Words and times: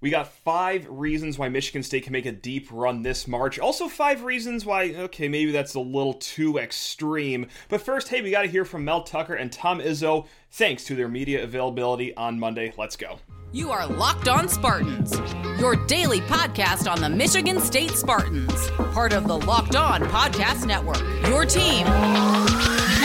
We 0.00 0.10
got 0.10 0.28
five 0.28 0.86
reasons 0.90 1.38
why 1.38 1.48
Michigan 1.48 1.82
State 1.82 2.04
can 2.04 2.12
make 2.12 2.26
a 2.26 2.32
deep 2.32 2.68
run 2.70 3.02
this 3.02 3.26
March. 3.26 3.58
Also, 3.58 3.88
five 3.88 4.24
reasons 4.24 4.66
why, 4.66 4.94
okay, 4.94 5.26
maybe 5.26 5.52
that's 5.52 5.74
a 5.74 5.80
little 5.80 6.14
too 6.14 6.58
extreme. 6.58 7.46
But 7.70 7.80
first, 7.80 8.08
hey, 8.08 8.20
we 8.20 8.30
got 8.30 8.42
to 8.42 8.48
hear 8.48 8.66
from 8.66 8.84
Mel 8.84 9.02
Tucker 9.02 9.34
and 9.34 9.50
Tom 9.50 9.80
Izzo, 9.80 10.26
thanks 10.50 10.84
to 10.84 10.94
their 10.94 11.08
media 11.08 11.42
availability 11.42 12.14
on 12.14 12.38
Monday. 12.38 12.74
Let's 12.76 12.96
go. 12.96 13.18
You 13.52 13.70
are 13.70 13.86
Locked 13.86 14.28
On 14.28 14.48
Spartans, 14.48 15.18
your 15.58 15.76
daily 15.86 16.20
podcast 16.22 16.90
on 16.90 17.00
the 17.00 17.08
Michigan 17.08 17.58
State 17.60 17.92
Spartans, 17.92 18.70
part 18.92 19.14
of 19.14 19.26
the 19.26 19.38
Locked 19.38 19.76
On 19.76 20.02
Podcast 20.02 20.66
Network. 20.66 21.00
Your 21.28 21.46
team 21.46 21.86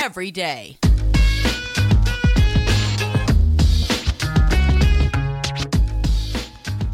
every 0.04 0.30
day. 0.32 0.78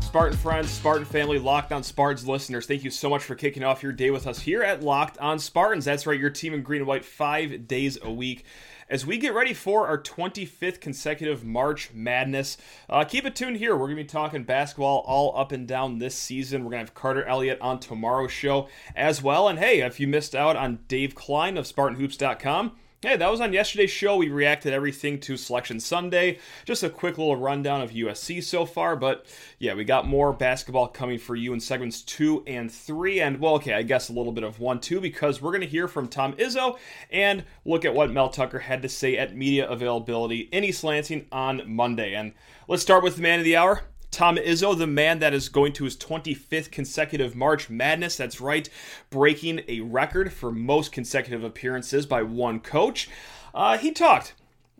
Spartan 0.07 0.37
friends, 0.37 0.71
Spartan 0.71 1.03
family, 1.03 1.37
Locked 1.37 1.73
On 1.73 1.83
Spartans 1.83 2.25
listeners, 2.25 2.65
thank 2.65 2.85
you 2.85 2.89
so 2.89 3.09
much 3.09 3.23
for 3.23 3.35
kicking 3.35 3.61
off 3.61 3.83
your 3.83 3.91
day 3.91 4.09
with 4.09 4.25
us 4.25 4.39
here 4.39 4.63
at 4.63 4.81
Locked 4.81 5.17
On 5.17 5.37
Spartans. 5.37 5.83
That's 5.83 6.07
right, 6.07 6.17
your 6.17 6.29
team 6.29 6.53
in 6.53 6.63
green 6.63 6.79
and 6.79 6.87
white 6.87 7.03
five 7.03 7.67
days 7.67 7.97
a 8.01 8.09
week. 8.09 8.45
As 8.89 9.05
we 9.05 9.17
get 9.17 9.33
ready 9.33 9.53
for 9.53 9.85
our 9.85 10.01
25th 10.01 10.79
consecutive 10.79 11.43
March 11.43 11.91
Madness, 11.93 12.57
uh, 12.89 13.03
keep 13.03 13.25
it 13.25 13.35
tuned 13.35 13.57
here. 13.57 13.73
We're 13.73 13.87
going 13.87 13.97
to 13.97 14.03
be 14.03 14.07
talking 14.07 14.45
basketball 14.45 15.03
all 15.05 15.37
up 15.37 15.51
and 15.51 15.67
down 15.67 15.99
this 15.99 16.15
season. 16.15 16.63
We're 16.63 16.71
going 16.71 16.85
to 16.85 16.89
have 16.89 16.95
Carter 16.95 17.25
Elliott 17.25 17.59
on 17.59 17.77
tomorrow's 17.81 18.31
show 18.31 18.69
as 18.95 19.21
well. 19.21 19.49
And 19.49 19.59
hey, 19.59 19.81
if 19.81 19.99
you 19.99 20.07
missed 20.07 20.33
out 20.33 20.55
on 20.55 20.79
Dave 20.87 21.15
Klein 21.15 21.57
of 21.57 21.65
SpartanHoops.com, 21.65 22.71
Hey, 23.03 23.15
that 23.15 23.29
was 23.29 23.41
on 23.41 23.53
yesterday's 23.53 23.91
show. 23.91 24.17
We 24.17 24.29
reacted 24.29 24.73
everything 24.73 25.19
to 25.19 25.37
Selection 25.37 25.79
Sunday. 25.79 26.39
Just 26.65 26.81
a 26.81 26.89
quick 26.89 27.19
little 27.19 27.35
rundown 27.35 27.81
of 27.81 27.91
USC 27.91 28.43
so 28.43 28.65
far, 28.65 28.95
but 28.95 29.27
yeah, 29.59 29.75
we 29.75 29.83
got 29.83 30.07
more 30.07 30.33
basketball 30.33 30.87
coming 30.87 31.19
for 31.19 31.35
you 31.35 31.53
in 31.53 31.59
segments 31.59 32.01
two 32.01 32.43
and 32.47 32.71
three, 32.71 33.21
and 33.21 33.39
well, 33.39 33.53
okay, 33.53 33.75
I 33.75 33.83
guess 33.83 34.09
a 34.09 34.13
little 34.13 34.31
bit 34.31 34.43
of 34.43 34.59
one 34.59 34.79
too, 34.79 34.99
because 34.99 35.39
we're 35.43 35.51
going 35.51 35.61
to 35.61 35.67
hear 35.67 35.87
from 35.87 36.07
Tom 36.07 36.33
Izzo 36.37 36.79
and 37.11 37.43
look 37.65 37.85
at 37.85 37.93
what 37.93 38.09
Mel 38.09 38.29
Tucker 38.29 38.57
had 38.57 38.81
to 38.81 38.89
say 38.89 39.15
at 39.15 39.37
media 39.37 39.69
availability 39.69 40.49
in 40.51 40.63
East 40.63 40.83
Lansing 40.83 41.27
on 41.31 41.61
Monday. 41.67 42.15
And 42.15 42.33
let's 42.67 42.81
start 42.81 43.03
with 43.03 43.17
the 43.17 43.21
man 43.21 43.37
of 43.37 43.45
the 43.45 43.57
hour. 43.57 43.83
Tom 44.11 44.37
Izzo, 44.37 44.77
the 44.77 44.87
man 44.87 45.19
that 45.19 45.33
is 45.33 45.49
going 45.49 45.73
to 45.73 45.83
his 45.83 45.97
25th 45.97 46.71
consecutive 46.71 47.35
March 47.35 47.69
Madness. 47.69 48.15
That's 48.15 48.41
right, 48.41 48.69
breaking 49.09 49.61
a 49.67 49.81
record 49.81 50.33
for 50.33 50.51
most 50.51 50.91
consecutive 50.91 51.43
appearances 51.43 52.05
by 52.05 52.23
one 52.23 52.59
coach. 52.59 53.09
Uh, 53.53 53.77
he 53.77 53.91
talked. 53.91 54.33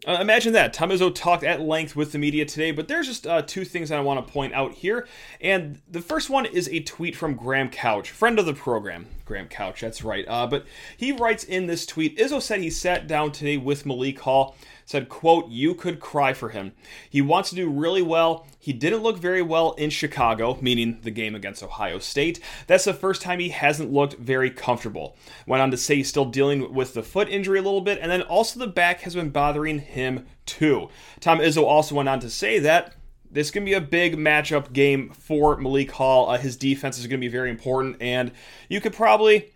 Uh, 0.05 0.20
imagine 0.22 0.53
that. 0.53 0.73
Tom 0.73 0.92
Izzo 0.92 1.14
talked 1.14 1.44
at 1.44 1.59
length 1.59 1.95
with 1.95 2.11
the 2.11 2.20
media 2.20 2.45
today, 2.45 2.72
but 2.72 2.88
there's 2.88 3.08
just 3.08 3.25
uh, 3.25 3.42
two 3.42 3.66
things 3.66 3.92
I 3.92 4.00
want 4.00 4.25
to 4.25 4.31
point 4.31 4.53
out 4.53 4.73
here. 4.73 5.08
And 5.42 5.81
the 5.89 6.02
first 6.02 6.30
one 6.30 6.45
is 6.45 6.70
a 6.70 6.81
tweet 6.81 7.16
from 7.16 7.33
Graham 7.33 7.70
Couch, 7.70 8.11
friend 8.11 8.38
of 8.38 8.45
the 8.45 8.53
program. 8.53 9.08
Graham 9.25 9.48
Couch, 9.48 9.81
that's 9.81 10.03
right. 10.03 10.23
Uh, 10.28 10.45
but 10.45 10.67
he 10.95 11.11
writes 11.11 11.44
in 11.44 11.66
this 11.66 11.86
tweet 11.86 12.17
Izzo 12.17 12.39
said 12.42 12.61
he 12.61 12.70
sat 12.70 13.08
down 13.08 13.31
today 13.31 13.58
with 13.58 13.88
Malik 13.88 14.20
Hall 14.20 14.55
said, 14.88 15.09
quote, 15.09 15.49
you 15.49 15.75
could 15.75 15.99
cry 15.99 16.31
for 16.31 16.49
him. 16.49 16.71
He 17.09 17.21
wants 17.21 17.49
to 17.49 17.57
do 17.57 17.69
really 17.69 18.02
well. 18.02 18.47
He 18.57 18.71
didn't 18.71 19.03
look 19.03 19.17
very 19.17 19.41
well 19.41 19.73
in 19.73 19.89
Chicago, 19.89 20.57
meaning 20.61 20.99
the 21.02 21.11
game 21.11 21.35
against 21.35 21.61
Ohio 21.61 21.99
State. 21.99 22.39
That's 22.67 22.85
the 22.85 22.93
first 22.93 23.21
time 23.21 23.39
he 23.39 23.49
hasn't 23.49 23.91
looked 23.91 24.17
very 24.17 24.49
comfortable. 24.49 25.17
Went 25.45 25.61
on 25.61 25.71
to 25.71 25.77
say 25.77 25.97
he's 25.97 26.08
still 26.08 26.23
dealing 26.23 26.73
with 26.73 26.93
the 26.93 27.03
foot 27.03 27.27
injury 27.27 27.59
a 27.59 27.61
little 27.61 27.81
bit, 27.81 27.99
and 28.02 28.09
then 28.09 28.21
also 28.21 28.61
the 28.61 28.67
back 28.67 29.02
has 29.02 29.13
been 29.13 29.30
bothering 29.30 29.80
him 29.80 30.25
too. 30.45 30.88
Tom 31.19 31.39
Izzo 31.39 31.63
also 31.63 31.93
went 31.93 32.08
on 32.08 32.21
to 32.21 32.30
say 32.30 32.58
that 32.59 32.95
this 33.30 33.52
can 33.52 33.65
be 33.65 33.73
a 33.73 33.81
big 33.81 34.15
matchup 34.15 34.71
game 34.71 35.09
for 35.09 35.58
Malik 35.58 35.91
Hall. 35.91 36.30
Uh, 36.30 36.38
his 36.38 36.55
defense 36.55 36.97
is 36.97 37.08
going 37.08 37.19
to 37.19 37.25
be 37.25 37.27
very 37.27 37.49
important, 37.49 37.97
and 38.02 38.31
you 38.69 38.80
could 38.80 38.93
probably 38.93 39.52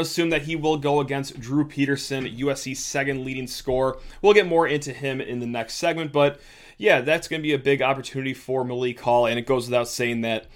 assume 0.00 0.30
that 0.30 0.42
he 0.42 0.56
will 0.56 0.76
go 0.76 1.00
against 1.00 1.40
Drew 1.40 1.64
Peterson, 1.64 2.24
USC's 2.24 2.78
second 2.78 3.24
leading 3.24 3.46
scorer. 3.46 3.98
We'll 4.22 4.34
get 4.34 4.46
more 4.46 4.66
into 4.66 4.92
him 4.92 5.20
in 5.20 5.40
the 5.40 5.46
next 5.46 5.74
segment, 5.74 6.12
but 6.12 6.40
yeah, 6.76 7.00
that's 7.00 7.28
going 7.28 7.40
to 7.40 7.46
be 7.46 7.54
a 7.54 7.58
big 7.58 7.82
opportunity 7.82 8.34
for 8.34 8.64
Malik 8.64 9.00
Hall, 9.00 9.26
and 9.26 9.38
it 9.38 9.46
goes 9.46 9.66
without 9.66 9.88
saying 9.88 10.20
that 10.22 10.46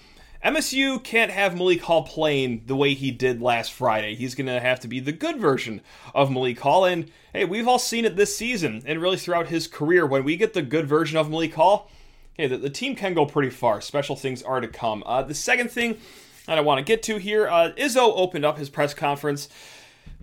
MSU 0.45 1.03
can't 1.03 1.31
have 1.31 1.57
Malik 1.57 1.83
Hall 1.83 2.03
playing 2.03 2.65
the 2.67 2.75
way 2.75 2.95
he 2.95 3.11
did 3.11 3.41
last 3.41 3.73
Friday. 3.73 4.17
He's 4.17 4.35
going 4.35 4.47
to 4.47 4.59
have 4.59 4.81
to 4.81 4.89
be 4.89 4.99
the 4.99 5.13
good 5.13 5.39
version 5.39 5.81
of 6.15 6.33
Malik 6.33 6.61
Hall, 6.61 6.85
and 6.85 7.11
hey, 7.33 7.45
we've 7.45 7.69
all 7.69 7.79
seen 7.79 8.05
it 8.05 8.17
this 8.17 8.37
season 8.37 8.83
and 8.85 9.01
really 9.01 9.17
throughout 9.17 9.49
his 9.49 9.69
career. 9.69 10.05
When 10.05 10.25
we 10.25 10.37
get 10.37 10.53
the 10.53 10.63
good 10.63 10.89
version 10.89 11.17
of 11.17 11.31
Malik 11.31 11.55
Hall, 11.55 11.91
hey, 12.35 12.49
the, 12.49 12.57
the 12.57 12.71
team 12.71 12.97
can 12.97 13.15
go 13.15 13.25
pretty 13.25 13.51
far. 13.51 13.81
Special 13.81 14.17
things 14.17 14.43
are 14.43 14.61
to 14.61 14.69
come. 14.69 15.05
Uh, 15.07 15.23
the 15.23 15.35
second 15.35 15.71
thing 15.71 15.99
that 16.47 16.59
I 16.59 16.61
want 16.61 16.79
to 16.79 16.85
get 16.85 17.03
to 17.05 17.19
here. 17.19 17.49
Uh, 17.49 17.73
Izzo 17.77 18.13
opened 18.17 18.45
up 18.45 18.59
his 18.59 18.71
press 18.71 18.95
conference 18.95 19.49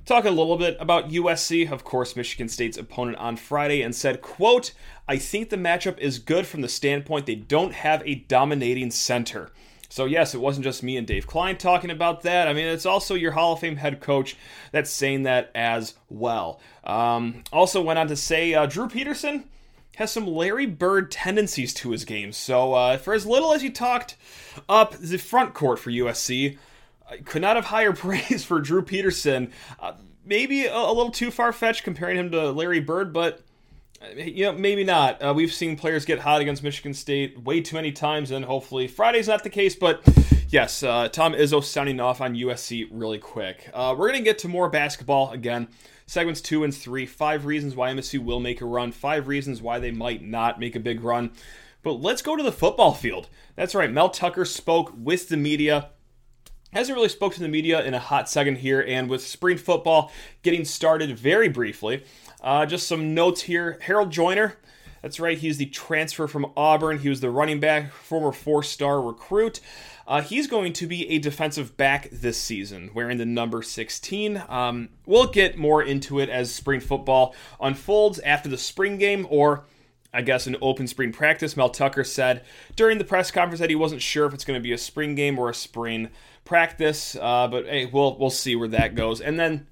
talking 0.06 0.32
a 0.32 0.36
little 0.36 0.58
bit 0.58 0.76
about 0.80 1.10
USC, 1.10 1.72
of 1.72 1.84
course, 1.84 2.16
Michigan 2.16 2.50
State's 2.50 2.78
opponent 2.78 3.18
on 3.18 3.38
Friday, 3.38 3.84
and 3.84 3.96
said, 3.96 4.22
quote, 4.22 4.74
I 5.08 5.18
think 5.18 5.50
the 5.50 5.58
matchup 5.58 6.00
is 6.00 6.18
good 6.18 6.48
from 6.48 6.62
the 6.62 6.68
standpoint 6.68 7.28
they 7.28 7.36
don't 7.36 7.74
have 7.74 8.02
a 8.06 8.16
dominating 8.16 8.90
center. 8.90 9.52
So, 9.88 10.06
yes, 10.06 10.34
it 10.36 10.40
wasn't 10.40 10.64
just 10.64 10.84
me 10.84 10.98
and 10.98 11.06
Dave 11.06 11.28
Klein 11.28 11.58
talking 11.58 11.92
about 11.92 12.22
that. 12.24 12.48
I 12.48 12.54
mean, 12.54 12.66
it's 12.66 12.86
also 12.86 13.16
your 13.16 13.32
Hall 13.32 13.54
of 13.54 13.60
Fame 13.60 13.76
head 13.76 14.00
coach 14.00 14.36
that's 14.72 14.90
saying 14.90 15.24
that 15.24 15.52
as 15.54 15.96
well. 16.10 16.60
Um, 16.84 17.44
also, 17.52 17.82
went 17.82 18.00
on 18.00 18.08
to 18.08 18.16
say 18.16 18.54
uh, 18.54 18.66
Drew 18.66 18.88
Peterson 18.88 19.46
has 20.00 20.14
some 20.14 20.26
Larry 20.26 20.66
Bird 20.66 21.12
tendencies 21.12 21.74
to 21.74 21.92
his 21.92 22.06
game. 22.06 22.32
So, 22.32 22.74
uh, 22.74 22.98
for 22.98 23.14
as 23.14 23.26
little 23.26 23.52
as 23.52 23.62
he 23.62 23.70
talked 23.70 24.16
up 24.70 24.94
the 24.94 25.18
front 25.18 25.54
court 25.54 25.78
for 25.78 25.92
USC, 25.92 26.58
I 27.10 27.18
could 27.18 27.42
not 27.42 27.58
have 27.58 27.66
higher 27.66 27.92
praise 27.94 28.46
for 28.46 28.62
Drew 28.62 28.82
Peterson. 28.82 29.52
Uh, 29.78 29.94
maybe 30.26 30.68
a, 30.68 30.74
a, 30.74 30.94
little 30.94 31.12
too 31.12 31.32
far 31.32 31.52
fetched 31.52 31.84
comparing 31.84 32.18
him 32.18 32.32
to 32.32 32.50
Larry 32.52 32.80
Bird, 32.80 33.12
but 33.12 33.42
uh, 34.02 34.16
you 34.16 34.46
know 34.46 34.54
maybe 34.54 34.86
not. 34.86 35.22
Uh, 35.22 35.34
we've 35.36 35.54
seen 35.54 35.76
players 35.76 36.06
get 36.06 36.20
hot 36.20 36.40
against 36.40 36.64
Michigan 36.64 36.94
State 36.94 37.38
way 37.44 37.60
too 37.60 37.76
many 37.76 37.92
times, 37.92 38.32
and 38.32 38.46
hopefully 38.46 38.88
Friday's 38.88 39.28
not 39.28 39.44
the 39.44 39.50
case. 39.50 39.76
But 39.76 40.02
yes, 40.48 40.82
uh, 40.82 41.10
Tom 41.10 41.34
Izzo 41.34 41.62
sounding 41.62 42.00
off 42.00 42.22
on 42.22 42.36
USC 42.36 42.88
really 42.90 43.20
quick. 43.20 43.70
Uh, 43.74 43.94
we're 43.98 44.08
gonna 44.08 44.22
get 44.22 44.40
to 44.40 44.48
more 44.48 44.70
basketball 44.70 45.32
again 45.32 45.68
segments 46.10 46.42
two 46.42 46.64
and 46.64 46.76
three. 46.76 47.06
Five 47.06 47.46
reasons 47.46 47.76
why 47.76 47.92
MSU 47.92 48.24
will 48.24 48.40
make 48.40 48.62
a 48.62 48.66
run, 48.66 48.92
five 48.92 49.28
reasons 49.28 49.62
why 49.62 49.78
they 49.78 49.92
might 49.92 50.24
not 50.24 50.60
make 50.60 50.76
a 50.76 50.80
big 50.80 51.02
run. 51.02 51.32
But 51.84 52.02
let's 52.02 52.24
go 52.24 52.36
to 52.36 52.42
the 52.42 52.52
football 52.52 52.94
field. 52.94 53.30
That's 53.56 53.76
right, 53.76 53.92
Mel 53.92 54.10
Tucker 54.10 54.44
spoke 54.44 54.92
with 54.98 55.30
the 55.30 55.38
media. 55.38 55.92
Hasn't 56.74 56.96
really 56.96 57.10
spoke 57.10 57.34
to 57.36 57.40
the 57.40 57.48
media 57.48 57.84
in 57.84 57.94
a 57.94 58.00
hot 58.00 58.28
second 58.28 58.58
here, 58.58 58.84
and 58.86 59.08
with 59.08 59.22
spring 59.22 59.58
football 59.58 60.12
getting 60.42 60.66
started 60.66 61.18
very 61.18 61.48
briefly, 61.48 62.04
uh, 62.42 62.66
just 62.66 62.88
some 62.88 63.14
notes 63.14 63.44
here. 63.44 63.78
Harold 63.82 64.12
Joyner, 64.12 64.56
that's 65.02 65.20
right, 65.20 65.38
he's 65.38 65.58
the 65.58 65.66
transfer 65.68 66.28
from 66.28 66.52
Auburn. 66.58 67.00
He 67.00 67.10
was 67.10 67.22
the 67.22 67.30
running 67.30 67.60
back, 67.60 67.92
former 67.92 68.32
four 68.32 68.64
star 68.64 69.02
recruit. 69.02 69.60
Uh, 70.08 70.22
he's 70.22 70.48
going 70.48 70.74
to 70.74 70.88
be 70.88 71.08
a 71.10 71.20
defensive 71.20 71.78
back 71.78 72.10
this 72.12 72.38
season, 72.38 72.90
wearing 72.96 73.20
the 73.20 73.26
number 73.26 73.62
16. 73.62 74.42
Um, 74.50 74.90
we'll 75.06 75.28
get 75.28 75.56
more 75.56 75.84
into 75.84 76.20
it 76.20 76.30
as 76.30 76.54
spring 76.54 76.80
football 76.80 77.36
unfolds 77.62 78.18
after 78.20 78.50
the 78.50 78.58
spring 78.58 78.98
game, 78.98 79.28
or 79.30 79.66
I 80.12 80.24
guess 80.24 80.48
an 80.48 80.56
open 80.62 80.88
spring 80.88 81.12
practice. 81.12 81.56
Mel 81.56 81.70
Tucker 81.70 82.04
said 82.04 82.44
during 82.76 82.98
the 82.98 83.04
press 83.04 83.30
conference 83.30 83.60
that 83.60 83.70
he 83.70 83.76
wasn't 83.76 84.02
sure 84.02 84.26
if 84.26 84.34
it's 84.34 84.46
going 84.46 84.60
to 84.60 84.64
be 84.64 84.74
a 84.74 84.78
spring 84.80 85.14
game 85.14 85.38
or 85.38 85.50
a 85.50 85.54
spring 85.54 86.10
practice, 86.44 87.16
uh, 87.16 87.48
but 87.48 87.66
hey, 87.66 87.86
we'll 87.86 88.18
we'll 88.18 88.32
see 88.32 88.56
where 88.56 88.68
that 88.70 88.96
goes. 88.96 89.22
And 89.22 89.40
then 89.40 89.68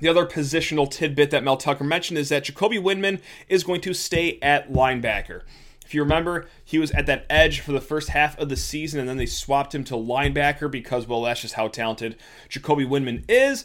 the 0.00 0.08
other 0.08 0.26
positional 0.26 0.90
tidbit 0.90 1.30
that 1.30 1.44
Mel 1.44 1.56
Tucker 1.56 1.84
mentioned 1.84 2.18
is 2.18 2.28
that 2.28 2.44
Jacoby 2.44 2.78
Windmon 2.78 3.20
is 3.48 3.64
going 3.64 3.80
to 3.82 3.94
stay 3.94 4.38
at 4.40 4.72
linebacker. 4.72 5.42
If 5.84 5.94
you 5.94 6.02
remember, 6.02 6.46
he 6.64 6.78
was 6.78 6.90
at 6.90 7.06
that 7.06 7.24
edge 7.30 7.60
for 7.60 7.72
the 7.72 7.80
first 7.80 8.10
half 8.10 8.38
of 8.38 8.50
the 8.50 8.56
season, 8.56 9.00
and 9.00 9.08
then 9.08 9.16
they 9.16 9.24
swapped 9.24 9.74
him 9.74 9.84
to 9.84 9.94
linebacker 9.94 10.70
because, 10.70 11.06
well, 11.06 11.22
that's 11.22 11.40
just 11.40 11.54
how 11.54 11.68
talented 11.68 12.16
Jacoby 12.50 12.84
Windmon 12.84 13.24
is. 13.26 13.64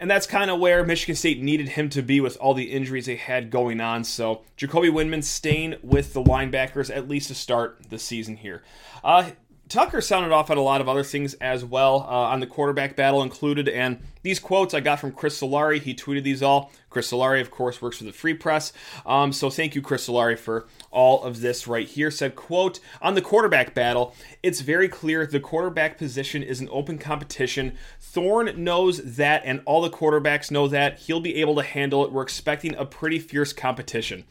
And 0.00 0.10
that's 0.10 0.26
kind 0.26 0.50
of 0.50 0.58
where 0.58 0.84
Michigan 0.84 1.14
State 1.14 1.42
needed 1.42 1.68
him 1.68 1.90
to 1.90 2.02
be 2.02 2.20
with 2.20 2.36
all 2.38 2.54
the 2.54 2.72
injuries 2.72 3.06
they 3.06 3.16
had 3.16 3.50
going 3.50 3.80
on. 3.80 4.02
So 4.02 4.42
Jacoby 4.56 4.88
Windmon 4.88 5.22
staying 5.22 5.76
with 5.82 6.14
the 6.14 6.22
linebackers 6.22 6.94
at 6.94 7.06
least 7.06 7.28
to 7.28 7.34
start 7.34 7.82
the 7.90 7.98
season 7.98 8.36
here. 8.38 8.62
Uh, 9.04 9.30
Tucker 9.70 10.00
sounded 10.00 10.32
off 10.32 10.50
on 10.50 10.58
a 10.58 10.62
lot 10.62 10.80
of 10.80 10.88
other 10.88 11.04
things 11.04 11.34
as 11.34 11.64
well 11.64 12.00
uh, 12.00 12.32
on 12.32 12.40
the 12.40 12.46
quarterback 12.46 12.96
battle 12.96 13.22
included. 13.22 13.68
And 13.68 14.00
these 14.22 14.40
quotes 14.40 14.74
I 14.74 14.80
got 14.80 14.98
from 14.98 15.12
Chris 15.12 15.40
Solari. 15.40 15.80
He 15.80 15.94
tweeted 15.94 16.24
these 16.24 16.42
all. 16.42 16.72
Chris 16.90 17.12
Solari, 17.12 17.40
of 17.40 17.52
course, 17.52 17.80
works 17.80 17.98
for 17.98 18.04
the 18.04 18.12
Free 18.12 18.34
Press. 18.34 18.72
Um, 19.06 19.32
so 19.32 19.48
thank 19.48 19.76
you, 19.76 19.80
Chris 19.80 20.08
Solari, 20.08 20.36
for 20.36 20.66
all 20.90 21.22
of 21.22 21.40
this 21.40 21.68
right 21.68 21.86
here. 21.86 22.10
Said, 22.10 22.34
quote, 22.34 22.80
on 23.00 23.14
the 23.14 23.22
quarterback 23.22 23.72
battle, 23.72 24.12
it's 24.42 24.60
very 24.60 24.88
clear 24.88 25.24
the 25.24 25.38
quarterback 25.38 25.96
position 25.96 26.42
is 26.42 26.60
an 26.60 26.68
open 26.72 26.98
competition. 26.98 27.78
Thorne 28.00 28.64
knows 28.64 28.98
that, 29.14 29.42
and 29.44 29.62
all 29.66 29.82
the 29.82 29.88
quarterbacks 29.88 30.50
know 30.50 30.66
that. 30.66 30.98
He'll 30.98 31.20
be 31.20 31.36
able 31.36 31.54
to 31.54 31.62
handle 31.62 32.04
it. 32.04 32.10
We're 32.10 32.22
expecting 32.22 32.74
a 32.74 32.84
pretty 32.84 33.20
fierce 33.20 33.52
competition. 33.52 34.24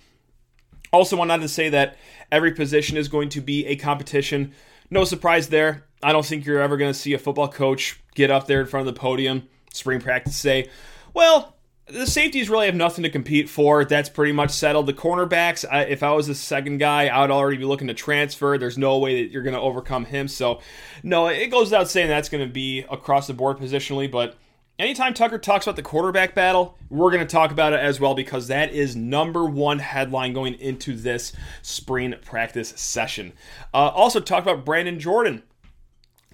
Also, 0.92 1.15
wanted 1.15 1.39
to 1.39 1.47
say 1.47 1.69
that 1.69 1.95
every 2.30 2.51
position 2.51 2.97
is 2.97 3.07
going 3.07 3.30
to 3.30 3.39
be 3.39 3.65
a 3.68 3.77
competition. 3.77 4.53
No 4.89 5.03
surprise 5.03 5.50
there. 5.50 5.86
I 6.01 6.12
don't 6.13 6.25
think 6.25 6.45
you're 6.45 6.62
ever 6.62 6.77
going 6.77 6.91
to 6.91 6.97
see 6.97 7.13
a 7.13 7.19
football 7.19 7.47
coach 7.47 8.00
get 8.15 8.31
up 8.31 8.47
there 8.47 8.62
in 8.62 8.68
front 8.68 8.88
of 8.88 8.94
the 8.94 9.00
podium, 9.00 9.47
spring 9.71 10.00
practice, 10.00 10.36
say, 10.36 10.69
well, 11.13 11.56
the 11.88 12.06
safeties 12.06 12.50
really 12.50 12.68
have 12.68 12.75
nothing 12.75 13.03
to 13.03 13.09
compete 13.09 13.50
for. 13.50 13.83
That's 13.83 14.09
pretty 14.09 14.31
much 14.31 14.51
settled. 14.51 14.86
The 14.86 14.94
cornerbacks, 14.94 15.65
I, 15.69 15.83
if 15.83 16.03
I 16.03 16.12
was 16.13 16.27
the 16.27 16.36
second 16.36 16.77
guy, 16.77 17.07
I 17.07 17.21
would 17.21 17.31
already 17.31 17.57
be 17.57 17.65
looking 17.65 17.88
to 17.88 17.94
transfer. 17.94 18.57
There's 18.57 18.77
no 18.77 19.00
way 19.00 19.24
that 19.24 19.31
you're 19.31 19.44
going 19.44 19.56
to 19.56 19.59
overcome 19.59 20.06
him. 20.06 20.27
So, 20.27 20.62
no, 21.03 21.27
it 21.27 21.47
goes 21.47 21.68
without 21.68 21.89
saying 21.89 22.07
that's 22.07 22.30
going 22.30 22.47
to 22.47 22.53
be 22.53 22.85
across 22.89 23.27
the 23.27 23.33
board 23.33 23.57
positionally. 23.57 24.09
But 24.09 24.38
anytime 24.80 25.14
Tucker 25.14 25.38
talks 25.38 25.68
about 25.68 25.76
the 25.76 25.84
quarterback 25.84 26.34
battle, 26.34 26.78
we're 26.90 27.12
going 27.12 27.26
to 27.26 27.31
talk 27.31 27.52
about 27.52 27.74
it 27.74 27.80
as 27.80 28.00
well 28.00 28.16
because 28.16 28.48
that 28.48 28.72
is 28.72 28.96
number 28.96 29.46
one 29.46 29.80
headline 29.80 30.34
going 30.34 30.56
into 30.56 30.96
this 30.96 31.34
spring 31.62 32.16
practice 32.24 32.70
session. 32.76 33.34
Uh, 33.74 33.90
also, 33.90 34.20
talk 34.20 34.42
about 34.42 34.66
Brandon 34.66 35.00
Jordan 35.00 35.44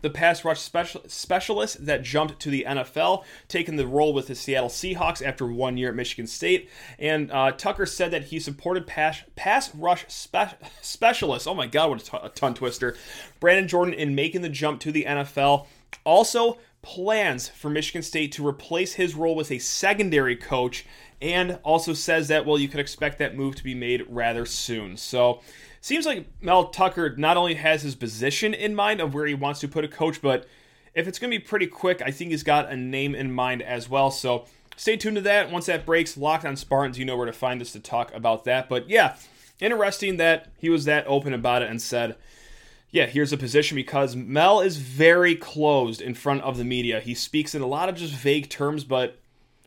the 0.05 0.09
pass 0.11 0.45
rush 0.45 0.59
special, 0.59 1.01
specialist 1.07 1.83
that 1.87 2.03
jumped 2.03 2.39
to 2.39 2.51
the 2.51 2.63
NFL, 2.67 3.23
taking 3.47 3.75
the 3.75 3.87
role 3.87 4.13
with 4.13 4.27
the 4.27 4.35
Seattle 4.35 4.69
Seahawks 4.69 5.25
after 5.25 5.47
one 5.47 5.77
year 5.77 5.89
at 5.89 5.95
Michigan 5.95 6.27
State. 6.27 6.69
And 6.99 7.31
uh, 7.31 7.53
Tucker 7.53 7.87
said 7.87 8.11
that 8.11 8.25
he 8.25 8.39
supported 8.39 8.85
pass, 8.85 9.23
pass 9.35 9.73
rush 9.73 10.05
spe- 10.07 10.61
specialist. 10.79 11.47
Oh 11.47 11.55
my 11.55 11.65
God, 11.65 11.89
what 11.89 12.01
a, 12.03 12.05
t- 12.05 12.17
a 12.21 12.29
tongue 12.29 12.53
twister. 12.53 12.95
Brandon 13.39 13.67
Jordan 13.67 13.95
in 13.95 14.13
making 14.13 14.43
the 14.43 14.49
jump 14.49 14.79
to 14.81 14.91
the 14.91 15.05
NFL. 15.05 15.65
Also, 16.03 16.59
plans 16.85 17.49
for 17.49 17.69
Michigan 17.69 18.03
State 18.03 18.31
to 18.33 18.47
replace 18.47 18.93
his 18.93 19.15
role 19.15 19.35
with 19.35 19.51
a 19.51 19.57
secondary 19.57 20.35
coach, 20.35 20.85
and 21.19 21.57
also 21.63 21.93
says 21.93 22.27
that, 22.27 22.45
well, 22.45 22.59
you 22.59 22.67
could 22.67 22.79
expect 22.79 23.17
that 23.17 23.35
move 23.35 23.55
to 23.55 23.63
be 23.63 23.73
made 23.73 24.05
rather 24.07 24.45
soon. 24.45 24.95
So, 24.95 25.41
seems 25.81 26.05
like 26.05 26.27
Mel 26.41 26.69
Tucker 26.69 27.15
not 27.17 27.37
only 27.37 27.55
has 27.55 27.81
his 27.81 27.95
position 27.95 28.53
in 28.53 28.75
mind 28.75 29.01
of 29.01 29.15
where 29.15 29.25
he 29.25 29.33
wants 29.33 29.59
to 29.61 29.67
put 29.67 29.83
a 29.83 29.87
coach, 29.87 30.21
but 30.21 30.47
if 30.93 31.07
it's 31.07 31.17
going 31.17 31.31
to 31.31 31.37
be 31.39 31.43
pretty 31.43 31.67
quick, 31.67 32.03
I 32.05 32.11
think 32.11 32.29
he's 32.29 32.43
got 32.43 32.71
a 32.71 32.77
name 32.77 33.15
in 33.15 33.33
mind 33.33 33.63
as 33.63 33.89
well. 33.89 34.11
So 34.11 34.45
stay 34.75 34.95
tuned 34.95 35.15
to 35.15 35.21
that. 35.23 35.51
Once 35.51 35.65
that 35.65 35.85
breaks, 35.85 36.17
Locked 36.17 36.45
on 36.45 36.55
Spartans, 36.55 36.99
you 36.99 37.05
know 37.05 37.17
where 37.17 37.25
to 37.25 37.33
find 37.33 37.61
us 37.61 37.71
to 37.71 37.79
talk 37.79 38.13
about 38.13 38.43
that. 38.45 38.69
But 38.69 38.89
yeah, 38.89 39.15
interesting 39.59 40.17
that 40.17 40.51
he 40.57 40.69
was 40.69 40.85
that 40.85 41.05
open 41.07 41.33
about 41.33 41.63
it 41.63 41.69
and 41.69 41.81
said, 41.81 42.15
yeah, 42.95 43.07
here's 43.07 43.33
a 43.33 43.37
position 43.37 43.75
because 43.75 44.15
Mel 44.15 44.61
is 44.61 44.77
very 44.77 45.35
closed 45.35 46.01
in 46.01 46.15
front 46.15 46.41
of 46.43 46.57
the 46.57 46.63
media. 46.63 47.01
He 47.01 47.13
speaks 47.13 47.53
in 47.53 47.61
a 47.61 47.67
lot 47.67 47.89
of 47.89 47.95
just 47.95 48.13
vague 48.13 48.49
terms, 48.49 48.85
but 48.85 49.19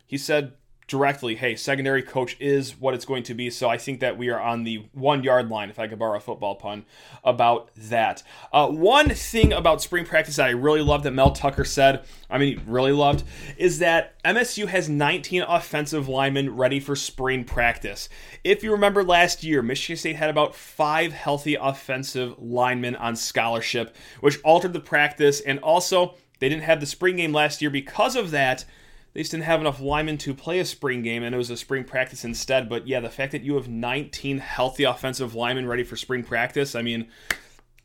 he 0.06 0.16
said 0.16 0.54
directly, 0.88 1.36
hey, 1.36 1.54
secondary 1.54 2.02
coach 2.02 2.34
is 2.40 2.80
what 2.80 2.94
it's 2.94 3.04
going 3.04 3.22
to 3.22 3.34
be. 3.34 3.50
So 3.50 3.68
I 3.68 3.76
think 3.76 4.00
that 4.00 4.16
we 4.16 4.30
are 4.30 4.40
on 4.40 4.64
the 4.64 4.86
one 4.92 5.22
yard 5.22 5.50
line, 5.50 5.68
if 5.68 5.78
I 5.78 5.86
could 5.86 5.98
borrow 5.98 6.16
a 6.16 6.20
football 6.20 6.54
pun, 6.54 6.86
about 7.22 7.70
that. 7.76 8.22
Uh, 8.52 8.68
one 8.68 9.10
thing 9.10 9.52
about 9.52 9.82
spring 9.82 10.06
practice 10.06 10.36
that 10.36 10.46
I 10.46 10.52
really 10.52 10.80
love 10.80 11.02
that 11.02 11.12
Mel 11.12 11.32
Tucker 11.32 11.66
said, 11.66 12.04
I 12.30 12.38
mean, 12.38 12.62
really 12.66 12.92
loved, 12.92 13.24
is 13.58 13.80
that 13.80 14.20
MSU 14.24 14.66
has 14.66 14.88
19 14.88 15.42
offensive 15.42 16.08
linemen 16.08 16.56
ready 16.56 16.80
for 16.80 16.96
spring 16.96 17.44
practice. 17.44 18.08
If 18.42 18.64
you 18.64 18.72
remember 18.72 19.04
last 19.04 19.44
year, 19.44 19.60
Michigan 19.60 19.98
State 19.98 20.16
had 20.16 20.30
about 20.30 20.54
five 20.54 21.12
healthy 21.12 21.54
offensive 21.54 22.34
linemen 22.38 22.96
on 22.96 23.14
scholarship, 23.14 23.94
which 24.20 24.40
altered 24.42 24.72
the 24.72 24.80
practice 24.80 25.40
and 25.40 25.58
also. 25.60 26.14
They 26.40 26.48
didn't 26.48 26.62
have 26.62 26.78
the 26.78 26.86
spring 26.86 27.16
game 27.16 27.32
last 27.32 27.60
year 27.60 27.68
because 27.68 28.14
of 28.14 28.30
that 28.30 28.64
they 29.12 29.20
just 29.20 29.30
didn't 29.30 29.44
have 29.44 29.60
enough 29.60 29.80
linemen 29.80 30.18
to 30.18 30.34
play 30.34 30.58
a 30.58 30.64
spring 30.64 31.02
game, 31.02 31.22
and 31.22 31.34
it 31.34 31.38
was 31.38 31.50
a 31.50 31.56
spring 31.56 31.84
practice 31.84 32.24
instead. 32.24 32.68
But 32.68 32.86
yeah, 32.86 33.00
the 33.00 33.10
fact 33.10 33.32
that 33.32 33.42
you 33.42 33.54
have 33.54 33.68
19 33.68 34.38
healthy 34.38 34.84
offensive 34.84 35.34
linemen 35.34 35.66
ready 35.66 35.84
for 35.84 35.96
spring 35.96 36.22
practice, 36.22 36.74
I 36.74 36.82
mean, 36.82 37.08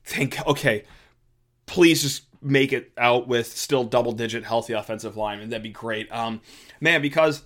think, 0.03 0.45
okay, 0.47 0.83
please 1.65 2.01
just 2.01 2.23
make 2.41 2.73
it 2.73 2.91
out 2.97 3.27
with 3.27 3.47
still 3.47 3.83
double 3.83 4.11
digit 4.11 4.43
healthy 4.43 4.73
offensive 4.73 5.15
linemen. 5.15 5.49
That'd 5.49 5.63
be 5.63 5.69
great. 5.69 6.11
Um, 6.11 6.41
man, 6.81 7.01
because 7.01 7.43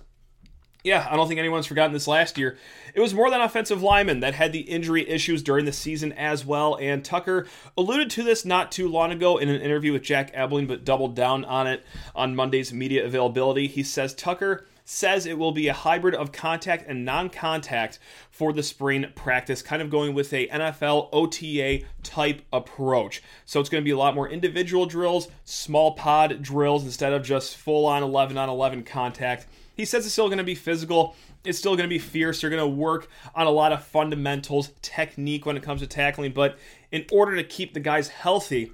yeah, 0.84 1.06
I 1.10 1.16
don't 1.16 1.26
think 1.26 1.40
anyone's 1.40 1.66
forgotten 1.66 1.92
this 1.92 2.06
last 2.06 2.38
year. 2.38 2.56
It 2.94 3.00
was 3.00 3.12
more 3.12 3.30
than 3.30 3.40
offensive 3.40 3.82
linemen 3.82 4.20
that 4.20 4.34
had 4.34 4.52
the 4.52 4.60
injury 4.60 5.08
issues 5.08 5.42
during 5.42 5.64
the 5.64 5.72
season 5.72 6.12
as 6.12 6.46
well. 6.46 6.78
And 6.80 7.04
Tucker 7.04 7.46
alluded 7.76 8.10
to 8.10 8.22
this 8.22 8.44
not 8.44 8.70
too 8.70 8.88
long 8.88 9.10
ago 9.10 9.38
in 9.38 9.48
an 9.48 9.60
interview 9.60 9.92
with 9.92 10.02
Jack 10.02 10.30
Ebling, 10.34 10.66
but 10.66 10.84
doubled 10.84 11.16
down 11.16 11.44
on 11.44 11.66
it 11.66 11.84
on 12.14 12.36
Monday's 12.36 12.72
media 12.72 13.04
availability. 13.04 13.66
He 13.66 13.82
says 13.82 14.14
Tucker 14.14 14.66
says 14.84 15.26
it 15.26 15.36
will 15.36 15.52
be 15.52 15.68
a 15.68 15.74
hybrid 15.74 16.14
of 16.14 16.32
contact 16.32 16.88
and 16.88 17.04
non-contact 17.04 17.98
for 18.30 18.54
the 18.54 18.62
spring 18.62 19.04
practice, 19.14 19.60
kind 19.60 19.82
of 19.82 19.90
going 19.90 20.14
with 20.14 20.32
a 20.32 20.46
NFL 20.46 21.10
OTA 21.12 21.84
type 22.02 22.40
approach. 22.54 23.22
So 23.44 23.60
it's 23.60 23.68
going 23.68 23.82
to 23.82 23.84
be 23.84 23.90
a 23.90 23.98
lot 23.98 24.14
more 24.14 24.30
individual 24.30 24.86
drills, 24.86 25.28
small 25.44 25.92
pod 25.92 26.40
drills 26.40 26.84
instead 26.84 27.12
of 27.12 27.22
just 27.22 27.58
full 27.58 27.84
on 27.84 28.02
11 28.02 28.38
on 28.38 28.48
11 28.48 28.84
contact 28.84 29.46
he 29.78 29.84
says 29.84 30.04
it's 30.04 30.12
still 30.12 30.26
going 30.26 30.38
to 30.38 30.44
be 30.44 30.56
physical. 30.56 31.14
It's 31.44 31.56
still 31.56 31.76
going 31.76 31.88
to 31.88 31.94
be 31.94 32.00
fierce. 32.00 32.40
They're 32.40 32.50
going 32.50 32.60
to 32.60 32.66
work 32.66 33.08
on 33.32 33.46
a 33.46 33.50
lot 33.50 33.72
of 33.72 33.84
fundamentals, 33.84 34.72
technique 34.82 35.46
when 35.46 35.56
it 35.56 35.62
comes 35.62 35.80
to 35.80 35.86
tackling. 35.86 36.32
But 36.32 36.58
in 36.90 37.06
order 37.12 37.36
to 37.36 37.44
keep 37.44 37.74
the 37.74 37.80
guys 37.80 38.08
healthy, 38.08 38.72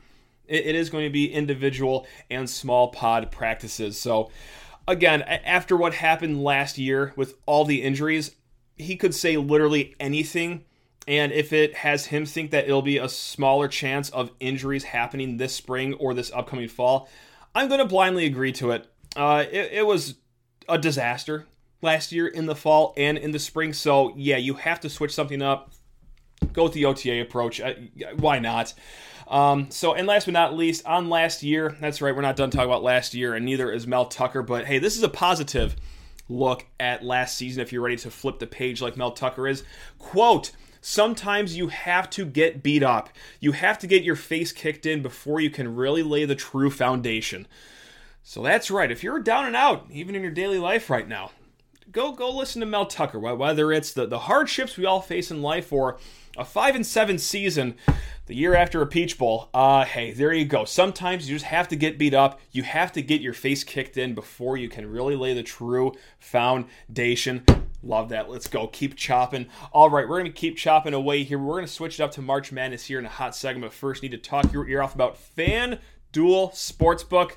it 0.48 0.74
is 0.74 0.88
going 0.88 1.04
to 1.04 1.12
be 1.12 1.30
individual 1.30 2.06
and 2.30 2.48
small 2.48 2.88
pod 2.88 3.30
practices. 3.30 3.98
So, 3.98 4.30
again, 4.88 5.20
after 5.22 5.76
what 5.76 5.92
happened 5.92 6.42
last 6.42 6.78
year 6.78 7.12
with 7.16 7.34
all 7.44 7.66
the 7.66 7.82
injuries, 7.82 8.32
he 8.76 8.96
could 8.96 9.14
say 9.14 9.36
literally 9.36 9.94
anything. 10.00 10.64
And 11.06 11.32
if 11.32 11.52
it 11.52 11.74
has 11.76 12.06
him 12.06 12.24
think 12.24 12.50
that 12.52 12.64
it'll 12.64 12.80
be 12.80 12.96
a 12.96 13.10
smaller 13.10 13.68
chance 13.68 14.08
of 14.08 14.30
injuries 14.40 14.84
happening 14.84 15.36
this 15.36 15.54
spring 15.54 15.92
or 15.94 16.14
this 16.14 16.32
upcoming 16.32 16.68
fall, 16.68 17.10
I'm 17.54 17.68
going 17.68 17.80
to 17.80 17.86
blindly 17.86 18.24
agree 18.24 18.52
to 18.52 18.70
it. 18.70 18.86
Uh, 19.14 19.44
it, 19.50 19.72
it 19.72 19.86
was 19.86 20.14
a 20.68 20.78
disaster 20.78 21.46
last 21.82 22.12
year 22.12 22.26
in 22.26 22.46
the 22.46 22.54
fall 22.54 22.94
and 22.96 23.18
in 23.18 23.30
the 23.30 23.38
spring. 23.38 23.72
So, 23.72 24.12
yeah, 24.16 24.36
you 24.36 24.54
have 24.54 24.80
to 24.80 24.90
switch 24.90 25.14
something 25.14 25.42
up. 25.42 25.72
Go 26.52 26.64
with 26.64 26.72
the 26.72 26.84
OTA 26.84 27.20
approach. 27.20 27.60
Uh, 27.60 27.74
why 28.16 28.38
not? 28.38 28.74
Um, 29.28 29.70
so, 29.70 29.94
and 29.94 30.06
last 30.06 30.26
but 30.26 30.34
not 30.34 30.54
least, 30.54 30.84
on 30.86 31.08
last 31.08 31.42
year, 31.42 31.76
that's 31.80 32.02
right, 32.02 32.14
we're 32.14 32.22
not 32.22 32.36
done 32.36 32.50
talking 32.50 32.68
about 32.68 32.82
last 32.82 33.14
year, 33.14 33.34
and 33.34 33.44
neither 33.44 33.72
is 33.72 33.86
Mel 33.86 34.06
Tucker, 34.06 34.42
but 34.42 34.66
hey, 34.66 34.78
this 34.78 34.96
is 34.96 35.02
a 35.02 35.08
positive 35.08 35.76
look 36.28 36.66
at 36.80 37.04
last 37.04 37.36
season 37.36 37.62
if 37.62 37.72
you're 37.72 37.82
ready 37.82 37.96
to 37.96 38.10
flip 38.10 38.38
the 38.38 38.46
page 38.46 38.82
like 38.82 38.96
Mel 38.96 39.12
Tucker 39.12 39.48
is. 39.48 39.64
Quote, 39.98 40.52
sometimes 40.80 41.56
you 41.56 41.68
have 41.68 42.10
to 42.10 42.24
get 42.24 42.62
beat 42.62 42.82
up. 42.82 43.08
You 43.40 43.52
have 43.52 43.78
to 43.78 43.86
get 43.86 44.04
your 44.04 44.16
face 44.16 44.52
kicked 44.52 44.86
in 44.86 45.02
before 45.02 45.40
you 45.40 45.50
can 45.50 45.74
really 45.74 46.02
lay 46.02 46.24
the 46.24 46.34
true 46.34 46.70
foundation. 46.70 47.46
So 48.26 48.42
that's 48.42 48.70
right. 48.70 48.90
If 48.90 49.04
you're 49.04 49.20
down 49.20 49.44
and 49.44 49.54
out, 49.54 49.86
even 49.90 50.14
in 50.14 50.22
your 50.22 50.30
daily 50.30 50.58
life 50.58 50.88
right 50.88 51.06
now, 51.06 51.30
go 51.92 52.10
go 52.10 52.34
listen 52.34 52.60
to 52.60 52.66
Mel 52.66 52.86
Tucker. 52.86 53.18
Whether 53.18 53.70
it's 53.70 53.92
the, 53.92 54.06
the 54.06 54.20
hardships 54.20 54.78
we 54.78 54.86
all 54.86 55.02
face 55.02 55.30
in 55.30 55.42
life 55.42 55.70
or 55.74 55.98
a 56.34 56.44
five 56.44 56.74
and 56.74 56.86
seven 56.86 57.18
season, 57.18 57.74
the 58.24 58.34
year 58.34 58.54
after 58.54 58.80
a 58.80 58.86
Peach 58.86 59.18
Bowl. 59.18 59.50
Uh, 59.52 59.84
hey, 59.84 60.10
there 60.12 60.32
you 60.32 60.46
go. 60.46 60.64
Sometimes 60.64 61.28
you 61.28 61.36
just 61.36 61.44
have 61.44 61.68
to 61.68 61.76
get 61.76 61.98
beat 61.98 62.14
up. 62.14 62.40
You 62.50 62.62
have 62.62 62.92
to 62.92 63.02
get 63.02 63.20
your 63.20 63.34
face 63.34 63.62
kicked 63.62 63.98
in 63.98 64.14
before 64.14 64.56
you 64.56 64.70
can 64.70 64.90
really 64.90 65.16
lay 65.16 65.34
the 65.34 65.42
true 65.42 65.92
foundation. 66.18 67.44
Love 67.82 68.08
that. 68.08 68.30
Let's 68.30 68.48
go. 68.48 68.68
Keep 68.68 68.96
chopping. 68.96 69.48
All 69.70 69.90
right, 69.90 70.08
we're 70.08 70.18
going 70.18 70.32
to 70.32 70.40
keep 70.40 70.56
chopping 70.56 70.94
away 70.94 71.24
here. 71.24 71.38
We're 71.38 71.56
going 71.56 71.66
to 71.66 71.72
switch 71.72 72.00
it 72.00 72.02
up 72.02 72.12
to 72.12 72.22
March 72.22 72.50
Madness 72.50 72.86
here 72.86 72.98
in 72.98 73.04
a 73.04 73.10
hot 73.10 73.36
segment. 73.36 73.70
But 73.70 73.74
first, 73.74 74.02
need 74.02 74.12
to 74.12 74.18
talk 74.18 74.50
your 74.50 74.66
ear 74.66 74.80
off 74.80 74.94
about 74.94 75.18
Fan 75.18 75.78
FanDuel 76.14 76.52
Sportsbook. 76.52 77.32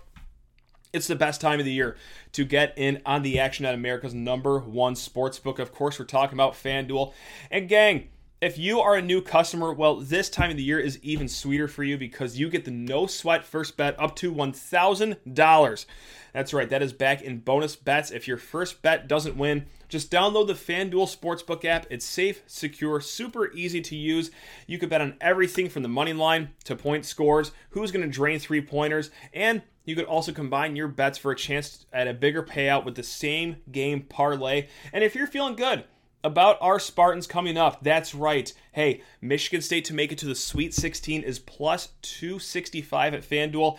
It's 0.98 1.08
the 1.08 1.16
best 1.16 1.40
time 1.40 1.60
of 1.60 1.66
the 1.66 1.72
year 1.72 1.96
to 2.34 2.44
get 2.44 2.74
in 2.76 3.02
on 3.06 3.22
the 3.22 3.40
action 3.40 3.66
at 3.66 3.74
America's 3.74 4.14
number 4.14 4.60
one 4.60 4.96
sports 4.96 5.40
book. 5.40 5.60
Of 5.60 5.72
course, 5.72 6.00
we're 6.00 6.06
talking 6.06 6.36
about 6.36 6.54
FanDuel. 6.54 7.14
And 7.52 7.70
gang, 7.70 8.10
if 8.40 8.60
you 8.60 8.80
are 8.80 8.96
a 8.96 9.02
new 9.02 9.20
customer, 9.20 9.74
well, 9.74 9.96
this 9.96 10.30
time 10.30 10.52
of 10.52 10.58
the 10.58 10.64
year 10.64 10.80
is 10.80 11.00
even 11.02 11.28
sweeter 11.28 11.68
for 11.68 11.84
you 11.84 11.98
because 11.98 12.40
you 12.40 12.50
get 12.50 12.66
the 12.66 12.72
no 12.72 13.08
sweat 13.08 13.44
first 13.44 13.76
bet 13.78 14.00
up 14.00 14.16
to 14.18 14.32
$1,000. 14.32 15.86
That's 16.34 16.54
right, 16.54 16.70
that 16.70 16.84
is 16.84 16.94
back 16.94 17.24
in 17.24 17.40
bonus 17.40 17.76
bets. 17.76 18.12
If 18.12 18.28
your 18.28 18.38
first 18.38 18.84
bet 18.84 19.08
doesn't 19.08 19.38
win, 19.38 19.66
just 19.90 20.12
download 20.12 20.46
the 20.46 20.54
FanDuel 20.54 21.18
Sportsbook 21.18 21.66
app. 21.66 21.88
It's 21.90 22.06
safe, 22.06 22.44
secure, 22.46 23.02
super 23.02 23.52
easy 23.54 23.82
to 23.82 23.96
use. 23.96 24.30
You 24.68 24.78
can 24.78 24.90
bet 24.90 25.02
on 25.02 25.16
everything 25.20 25.68
from 25.68 25.82
the 25.82 25.90
money 25.90 26.14
line 26.14 26.50
to 26.66 26.76
point 26.76 27.06
scores, 27.06 27.54
who's 27.72 27.92
going 27.92 28.06
to 28.06 28.12
drain 28.12 28.38
three 28.38 28.62
pointers, 28.62 29.10
and 29.34 29.64
you 29.84 29.96
could 29.96 30.06
also 30.06 30.32
combine 30.32 30.76
your 30.76 30.90
bets 30.90 31.18
for 31.18 31.32
a 31.32 31.36
chance 31.36 31.88
at 31.92 32.08
a 32.08 32.14
bigger 32.14 32.44
payout 32.44 32.86
with 32.86 32.94
the 32.94 33.04
same 33.04 33.56
game 33.72 34.02
parlay. 34.02 34.68
And 34.94 35.04
if 35.04 35.16
you're 35.16 35.26
feeling 35.26 35.56
good 35.56 35.86
about 36.28 36.58
our 36.62 36.78
Spartans 36.78 37.26
coming 37.26 37.58
up, 37.58 37.82
that's 37.82 38.14
right. 38.14 38.54
Hey, 38.74 39.02
Michigan 39.22 39.62
State 39.62 39.86
to 39.86 39.94
make 39.94 40.12
it 40.12 40.18
to 40.20 40.26
the 40.26 40.36
Sweet 40.36 40.74
16 40.74 41.24
is 41.24 41.40
plus 41.40 41.88
265 42.02 43.14
at 43.14 43.24
FanDuel. 43.24 43.78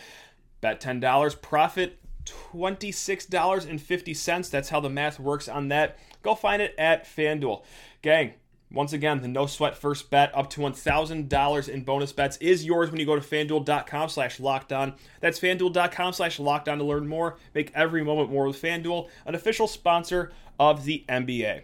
Bet 0.60 0.80
$10, 0.80 1.42
profit 1.42 1.98
$26.50. 2.24 4.50
That's 4.50 4.70
how 4.70 4.80
the 4.80 4.88
math 4.90 5.20
works 5.20 5.48
on 5.48 5.68
that. 5.68 5.98
Go 6.22 6.34
find 6.34 6.60
it 6.62 6.74
at 6.78 7.04
FanDuel. 7.04 7.62
Gang, 8.02 8.32
Once 8.70 8.92
again, 8.92 9.22
the 9.22 9.28
no 9.28 9.46
sweat 9.46 9.74
first 9.76 10.10
bet 10.10 10.30
up 10.36 10.50
to 10.50 10.60
$1,000 10.60 11.68
in 11.68 11.84
bonus 11.84 12.12
bets 12.12 12.36
is 12.38 12.66
yours 12.66 12.90
when 12.90 13.00
you 13.00 13.06
go 13.06 13.18
to 13.18 13.22
fanduel.com 13.22 14.08
slash 14.10 14.38
locked 14.40 14.72
on. 14.72 14.92
That's 15.20 15.40
fanduel.com 15.40 16.12
slash 16.12 16.38
locked 16.38 16.68
on 16.68 16.76
to 16.78 16.84
learn 16.84 17.08
more. 17.08 17.38
Make 17.54 17.72
every 17.74 18.04
moment 18.04 18.30
more 18.30 18.46
with 18.46 18.60
Fanduel, 18.60 19.08
an 19.24 19.34
official 19.34 19.68
sponsor 19.68 20.32
of 20.60 20.84
the 20.84 21.04
NBA. 21.08 21.62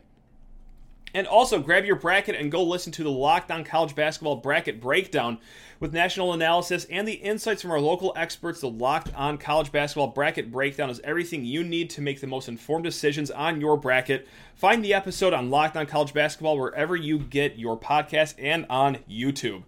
And 1.15 1.29
also, 1.29 1.61
grab 1.61 1.85
your 1.85 1.95
bracket 1.95 2.35
and 2.35 2.51
go 2.51 2.65
listen 2.65 2.91
to 2.93 3.05
the 3.05 3.11
Locked 3.11 3.53
On 3.53 3.63
College 3.63 3.95
Basketball 3.95 4.35
Bracket 4.35 4.81
Breakdown 4.81 5.39
with 5.79 5.93
national 5.93 6.33
analysis 6.33 6.87
and 6.91 7.07
the 7.07 7.13
insights 7.13 7.63
from 7.63 7.71
our 7.71 7.79
local 7.79 8.13
experts. 8.17 8.61
The 8.61 8.69
Locked 8.69 9.15
On 9.15 9.39
College 9.39 9.71
Basketball 9.71 10.09
Bracket 10.09 10.51
Breakdown 10.51 10.91
is 10.91 11.01
everything 11.05 11.45
you 11.45 11.63
need 11.63 11.89
to 11.91 12.01
make 12.01 12.21
the 12.21 12.27
most 12.27 12.49
informed 12.49 12.83
decisions 12.83 13.31
on 13.31 13.61
your 13.61 13.77
bracket. 13.77 14.27
Find 14.57 14.85
the 14.85 14.93
episode 14.93 15.33
on 15.33 15.51
Locked 15.51 15.77
On 15.77 15.87
College 15.87 16.13
Basketball 16.13 16.59
wherever 16.59 16.97
you 16.97 17.21
get 17.21 17.61
your 17.61 17.79
podcast 17.79 18.35
and 18.37 18.67
on 18.69 18.99
YouTube. 19.09 19.63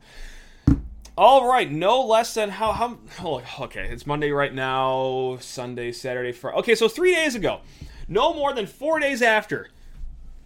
All 1.16 1.48
right, 1.48 1.70
no 1.70 2.04
less 2.04 2.34
than 2.34 2.50
how 2.50 2.72
how 2.72 2.98
oh, 3.22 3.40
okay, 3.60 3.88
it's 3.88 4.04
Monday 4.04 4.32
right 4.32 4.52
now, 4.52 5.38
Sunday, 5.40 5.92
Saturday, 5.92 6.32
Friday. 6.32 6.58
Okay, 6.58 6.74
so 6.74 6.88
3 6.88 7.14
days 7.14 7.36
ago, 7.36 7.60
no 8.08 8.34
more 8.34 8.52
than 8.52 8.66
4 8.66 8.98
days 8.98 9.22
after 9.22 9.68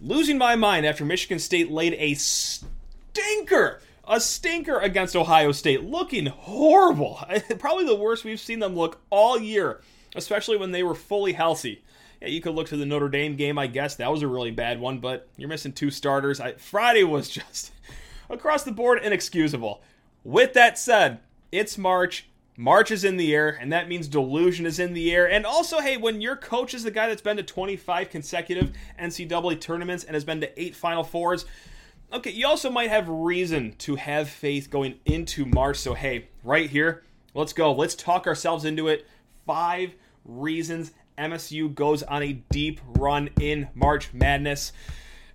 losing 0.00 0.38
my 0.38 0.56
mind 0.56 0.86
after 0.86 1.04
Michigan 1.04 1.38
State 1.38 1.70
laid 1.70 1.94
a 1.94 2.14
stinker, 2.14 3.80
a 4.06 4.20
stinker 4.20 4.78
against 4.78 5.16
Ohio 5.16 5.52
State, 5.52 5.84
looking 5.84 6.26
horrible. 6.26 7.20
Probably 7.58 7.84
the 7.84 7.94
worst 7.94 8.24
we've 8.24 8.40
seen 8.40 8.60
them 8.60 8.74
look 8.74 9.00
all 9.10 9.38
year, 9.38 9.80
especially 10.14 10.56
when 10.56 10.72
they 10.72 10.82
were 10.82 10.94
fully 10.94 11.32
healthy. 11.32 11.82
Yeah, 12.20 12.28
you 12.28 12.40
could 12.40 12.54
look 12.54 12.68
to 12.68 12.76
the 12.76 12.86
Notre 12.86 13.08
Dame 13.08 13.36
game, 13.36 13.58
I 13.58 13.66
guess. 13.66 13.96
That 13.96 14.10
was 14.10 14.22
a 14.22 14.28
really 14.28 14.50
bad 14.50 14.80
one, 14.80 14.98
but 14.98 15.28
you're 15.36 15.48
missing 15.48 15.72
two 15.72 15.90
starters. 15.90 16.40
I, 16.40 16.52
Friday 16.52 17.04
was 17.04 17.28
just 17.30 17.72
across 18.28 18.62
the 18.62 18.72
board 18.72 19.02
inexcusable. 19.02 19.82
With 20.22 20.52
that 20.54 20.78
said, 20.78 21.20
it's 21.50 21.78
March. 21.78 22.26
March 22.56 22.90
is 22.90 23.04
in 23.04 23.16
the 23.16 23.34
air, 23.34 23.56
and 23.60 23.72
that 23.72 23.88
means 23.88 24.06
delusion 24.06 24.66
is 24.66 24.78
in 24.78 24.92
the 24.92 25.12
air. 25.12 25.30
And 25.30 25.46
also, 25.46 25.80
hey, 25.80 25.96
when 25.96 26.20
your 26.20 26.36
coach 26.36 26.74
is 26.74 26.82
the 26.82 26.90
guy 26.90 27.08
that's 27.08 27.22
been 27.22 27.36
to 27.36 27.42
25 27.42 28.10
consecutive 28.10 28.72
NCAA 29.00 29.60
tournaments 29.60 30.04
and 30.04 30.14
has 30.14 30.24
been 30.24 30.40
to 30.40 30.62
eight 30.62 30.76
Final 30.76 31.04
Fours, 31.04 31.46
okay, 32.12 32.30
you 32.30 32.46
also 32.46 32.70
might 32.70 32.90
have 32.90 33.08
reason 33.08 33.74
to 33.78 33.96
have 33.96 34.28
faith 34.28 34.70
going 34.70 34.96
into 35.06 35.46
March. 35.46 35.78
So, 35.78 35.94
hey, 35.94 36.28
right 36.44 36.68
here, 36.68 37.02
let's 37.34 37.52
go. 37.52 37.72
Let's 37.72 37.94
talk 37.94 38.26
ourselves 38.26 38.64
into 38.64 38.88
it. 38.88 39.06
Five 39.46 39.94
reasons 40.24 40.92
MSU 41.16 41.74
goes 41.74 42.02
on 42.02 42.22
a 42.22 42.32
deep 42.32 42.80
run 42.84 43.30
in 43.40 43.68
March 43.74 44.12
Madness. 44.12 44.72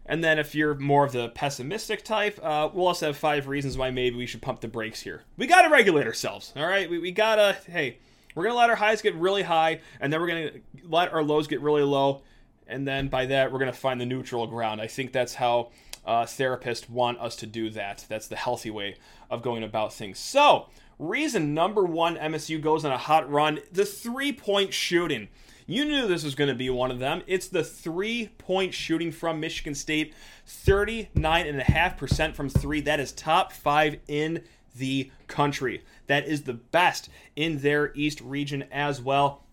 And 0.05 0.23
then 0.23 0.37
if 0.37 0.53
you're 0.53 0.75
more 0.75 1.05
of 1.05 1.11
the 1.11 1.29
pessimistic 1.29 2.03
type, 2.03 2.39
uh, 2.43 2.69
we'll 2.71 2.87
also 2.87 3.07
have 3.07 3.17
five 3.17 3.47
reasons 3.47 3.77
why 3.77 3.89
maybe 3.89 4.15
we 4.15 4.27
should 4.27 4.41
pump 4.41 4.61
the 4.61 4.67
brakes 4.67 5.01
here. 5.01 5.23
We 5.37 5.47
got 5.47 5.63
to 5.63 5.69
regulate 5.69 6.05
ourselves, 6.05 6.53
all 6.55 6.65
right? 6.65 6.89
We, 6.89 6.99
we 6.99 7.11
got 7.11 7.35
to, 7.35 7.57
hey, 7.71 7.97
we're 8.35 8.43
going 8.43 8.53
to 8.53 8.57
let 8.59 8.69
our 8.69 8.75
highs 8.75 9.01
get 9.01 9.15
really 9.15 9.43
high, 9.43 9.81
and 9.99 10.13
then 10.13 10.21
we're 10.21 10.27
going 10.27 10.49
to 10.49 10.61
let 10.87 11.11
our 11.11 11.23
lows 11.23 11.47
get 11.47 11.61
really 11.61 11.81
low. 11.81 12.21
And 12.67 12.87
then 12.87 13.07
by 13.07 13.25
that, 13.27 13.51
we're 13.51 13.59
going 13.59 13.71
to 13.71 13.77
find 13.77 13.99
the 13.99 14.05
neutral 14.05 14.45
ground. 14.47 14.81
I 14.81 14.87
think 14.87 15.11
that's 15.11 15.35
how 15.35 15.69
uh, 16.05 16.23
therapists 16.23 16.89
want 16.89 17.19
us 17.19 17.35
to 17.37 17.47
do 17.47 17.69
that. 17.71 18.05
That's 18.07 18.27
the 18.27 18.35
healthy 18.35 18.69
way 18.69 18.97
of 19.29 19.41
going 19.41 19.63
about 19.63 19.93
things. 19.93 20.19
So, 20.19 20.67
reason 20.99 21.53
number 21.53 21.83
one 21.83 22.15
MSU 22.15 22.61
goes 22.61 22.85
on 22.85 22.91
a 22.91 22.97
hot 22.97 23.29
run 23.29 23.59
the 23.71 23.85
three 23.85 24.31
point 24.31 24.73
shooting. 24.73 25.29
You 25.67 25.83
knew 25.85 26.07
this 26.07 26.23
was 26.23 26.35
going 26.35 26.49
to 26.49 26.55
be 26.55 26.69
one 26.69 26.91
of 26.91 26.99
them. 26.99 27.23
It's 27.25 27.47
the 27.47 27.63
three 27.63 28.29
point 28.37 28.73
shooting 28.73 29.11
from 29.11 29.39
Michigan 29.39 29.73
State 29.73 30.13
39.5% 30.47 32.35
from 32.35 32.49
three. 32.49 32.81
That 32.81 32.99
is 32.99 33.11
top 33.11 33.51
five 33.51 33.97
in 34.07 34.43
the 34.77 35.11
country. 35.27 35.83
That 36.07 36.27
is 36.27 36.43
the 36.43 36.53
best 36.53 37.09
in 37.35 37.59
their 37.59 37.91
East 37.95 38.21
region 38.21 38.65
as 38.71 39.01
well. 39.01 39.43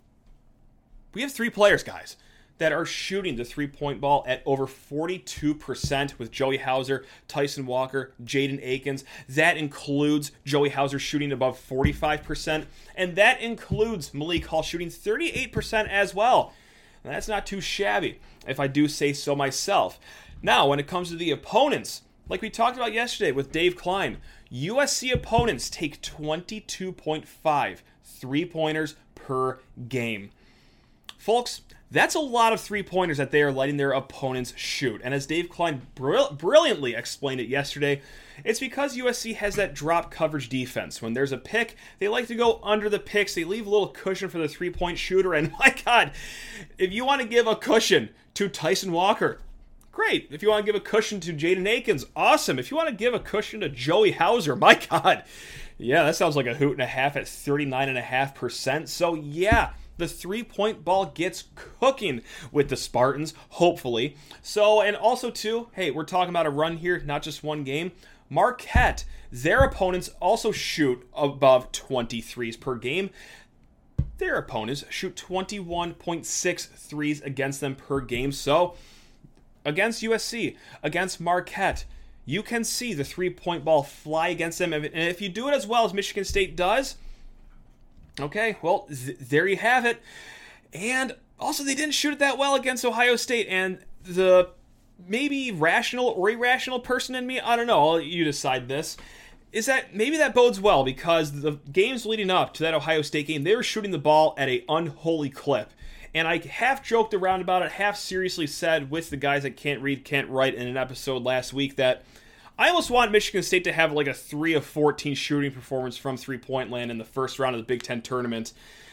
We 1.14 1.22
have 1.22 1.32
three 1.32 1.50
players, 1.50 1.82
guys 1.82 2.16
that 2.58 2.72
are 2.72 2.84
shooting 2.84 3.36
the 3.36 3.44
three 3.44 3.66
point 3.66 4.00
ball 4.00 4.24
at 4.26 4.42
over 4.46 4.66
42% 4.66 6.18
with 6.18 6.30
Joey 6.30 6.58
Hauser, 6.58 7.04
Tyson 7.28 7.66
Walker, 7.66 8.12
Jaden 8.24 8.60
Akins. 8.62 9.04
That 9.28 9.56
includes 9.56 10.32
Joey 10.44 10.70
Hauser 10.70 10.98
shooting 10.98 11.32
above 11.32 11.58
45%, 11.58 12.66
and 12.94 13.16
that 13.16 13.40
includes 13.40 14.14
Malik 14.14 14.46
Hall 14.46 14.62
shooting 14.62 14.88
38% 14.88 15.88
as 15.88 16.14
well. 16.14 16.52
that's 17.02 17.28
not 17.28 17.46
too 17.46 17.60
shabby, 17.60 18.20
if 18.46 18.60
I 18.60 18.66
do 18.66 18.88
say 18.88 19.12
so 19.12 19.34
myself. 19.34 19.98
Now, 20.42 20.68
when 20.68 20.80
it 20.80 20.86
comes 20.86 21.10
to 21.10 21.16
the 21.16 21.30
opponents, 21.30 22.02
like 22.28 22.42
we 22.42 22.50
talked 22.50 22.76
about 22.76 22.92
yesterday 22.92 23.32
with 23.32 23.52
Dave 23.52 23.76
Klein, 23.76 24.18
USC 24.52 25.12
opponents 25.12 25.70
take 25.70 26.00
22.5 26.02 27.78
three 28.04 28.44
pointers 28.44 28.94
per 29.14 29.58
game. 29.88 30.30
Folks, 31.18 31.62
that's 31.92 32.14
a 32.14 32.20
lot 32.20 32.54
of 32.54 32.60
three 32.60 32.82
pointers 32.82 33.18
that 33.18 33.30
they 33.30 33.42
are 33.42 33.52
letting 33.52 33.76
their 33.76 33.92
opponents 33.92 34.54
shoot. 34.56 35.02
And 35.04 35.12
as 35.12 35.26
Dave 35.26 35.50
Klein 35.50 35.82
brilliantly 35.94 36.94
explained 36.94 37.40
it 37.40 37.48
yesterday, 37.48 38.00
it's 38.44 38.58
because 38.58 38.96
USC 38.96 39.36
has 39.36 39.56
that 39.56 39.74
drop 39.74 40.10
coverage 40.10 40.48
defense. 40.48 41.02
When 41.02 41.12
there's 41.12 41.32
a 41.32 41.38
pick, 41.38 41.76
they 41.98 42.08
like 42.08 42.28
to 42.28 42.34
go 42.34 42.60
under 42.62 42.88
the 42.88 42.98
picks. 42.98 43.34
They 43.34 43.44
leave 43.44 43.66
a 43.66 43.70
little 43.70 43.88
cushion 43.88 44.30
for 44.30 44.38
the 44.38 44.48
three 44.48 44.70
point 44.70 44.96
shooter. 44.96 45.34
And 45.34 45.52
my 45.60 45.74
God, 45.84 46.12
if 46.78 46.92
you 46.92 47.04
want 47.04 47.20
to 47.20 47.28
give 47.28 47.46
a 47.46 47.54
cushion 47.54 48.08
to 48.34 48.48
Tyson 48.48 48.90
Walker, 48.90 49.40
great. 49.92 50.28
If 50.30 50.42
you 50.42 50.48
want 50.48 50.64
to 50.64 50.72
give 50.72 50.80
a 50.80 50.84
cushion 50.84 51.20
to 51.20 51.34
Jaden 51.34 51.68
Akins, 51.68 52.06
awesome. 52.16 52.58
If 52.58 52.70
you 52.70 52.76
want 52.76 52.88
to 52.88 52.94
give 52.94 53.12
a 53.12 53.20
cushion 53.20 53.60
to 53.60 53.68
Joey 53.68 54.12
Hauser, 54.12 54.56
my 54.56 54.74
God, 54.90 55.24
yeah, 55.76 56.04
that 56.04 56.16
sounds 56.16 56.36
like 56.36 56.46
a 56.46 56.54
hoot 56.54 56.72
and 56.72 56.80
a 56.80 56.86
half 56.86 57.16
at 57.16 57.24
39.5%. 57.24 58.88
So, 58.88 59.14
yeah 59.14 59.72
the 59.96 60.08
three 60.08 60.42
point 60.42 60.84
ball 60.84 61.06
gets 61.06 61.44
cooking 61.54 62.22
with 62.50 62.68
the 62.68 62.76
Spartans, 62.76 63.34
hopefully. 63.50 64.16
So, 64.40 64.80
and 64.80 64.96
also, 64.96 65.30
too, 65.30 65.68
hey, 65.72 65.90
we're 65.90 66.04
talking 66.04 66.30
about 66.30 66.46
a 66.46 66.50
run 66.50 66.78
here, 66.78 67.00
not 67.00 67.22
just 67.22 67.44
one 67.44 67.64
game. 67.64 67.92
Marquette, 68.28 69.04
their 69.30 69.60
opponents 69.60 70.08
also 70.20 70.52
shoot 70.52 71.06
above 71.14 71.70
23s 71.72 72.58
per 72.58 72.76
game. 72.76 73.10
Their 74.18 74.36
opponents 74.36 74.84
shoot 74.88 75.16
21.6 75.16 76.68
threes 76.68 77.20
against 77.22 77.60
them 77.60 77.74
per 77.74 78.00
game. 78.00 78.32
So, 78.32 78.74
against 79.64 80.02
USC, 80.02 80.56
against 80.82 81.20
Marquette, 81.20 81.84
you 82.24 82.42
can 82.42 82.64
see 82.64 82.94
the 82.94 83.04
three 83.04 83.30
point 83.30 83.64
ball 83.64 83.82
fly 83.82 84.28
against 84.28 84.58
them. 84.58 84.72
And 84.72 84.86
if 84.86 85.20
you 85.20 85.28
do 85.28 85.48
it 85.48 85.54
as 85.54 85.66
well 85.66 85.84
as 85.84 85.92
Michigan 85.92 86.24
State 86.24 86.56
does, 86.56 86.96
Okay, 88.20 88.56
well, 88.62 88.86
th- 88.88 89.18
there 89.18 89.46
you 89.46 89.56
have 89.56 89.84
it. 89.84 90.02
And 90.72 91.16
also, 91.38 91.64
they 91.64 91.74
didn't 91.74 91.94
shoot 91.94 92.12
it 92.12 92.18
that 92.20 92.38
well 92.38 92.54
against 92.54 92.84
Ohio 92.84 93.16
State. 93.16 93.46
And 93.48 93.78
the 94.04 94.50
maybe 95.06 95.50
rational 95.50 96.06
or 96.06 96.30
irrational 96.30 96.80
person 96.80 97.14
in 97.14 97.26
me, 97.26 97.40
I 97.40 97.56
don't 97.56 97.66
know, 97.66 97.96
you 97.96 98.24
decide 98.24 98.68
this, 98.68 98.96
is 99.52 99.66
that 99.66 99.94
maybe 99.94 100.16
that 100.16 100.34
bodes 100.34 100.60
well 100.60 100.84
because 100.84 101.40
the 101.40 101.58
games 101.70 102.06
leading 102.06 102.30
up 102.30 102.54
to 102.54 102.62
that 102.62 102.74
Ohio 102.74 103.02
State 103.02 103.26
game, 103.26 103.44
they 103.44 103.56
were 103.56 103.62
shooting 103.62 103.90
the 103.90 103.98
ball 103.98 104.34
at 104.38 104.48
a 104.48 104.64
unholy 104.68 105.30
clip. 105.30 105.70
And 106.14 106.28
I 106.28 106.38
half 106.38 106.82
joked 106.82 107.14
around 107.14 107.40
about 107.40 107.62
it, 107.62 107.72
half 107.72 107.96
seriously 107.96 108.46
said 108.46 108.90
with 108.90 109.10
the 109.10 109.16
guys 109.16 109.42
that 109.44 109.56
can't 109.56 109.80
read, 109.80 110.04
can't 110.04 110.28
write 110.28 110.54
in 110.54 110.66
an 110.66 110.76
episode 110.76 111.22
last 111.22 111.52
week 111.52 111.76
that 111.76 112.02
I 112.62 112.68
almost 112.68 112.92
want 112.92 113.10
Michigan 113.10 113.42
State 113.42 113.64
to 113.64 113.72
have 113.72 113.92
like 113.92 114.06
a 114.06 114.14
3 114.14 114.54
of 114.54 114.64
14 114.64 115.16
shooting 115.16 115.50
performance 115.50 115.96
from 115.96 116.16
three 116.16 116.38
point 116.38 116.70
land 116.70 116.92
in 116.92 116.98
the 116.98 117.04
first 117.04 117.40
round 117.40 117.56
of 117.56 117.60
the 117.60 117.66
Big 117.66 117.82
Ten 117.82 118.02
tournament, 118.02 118.52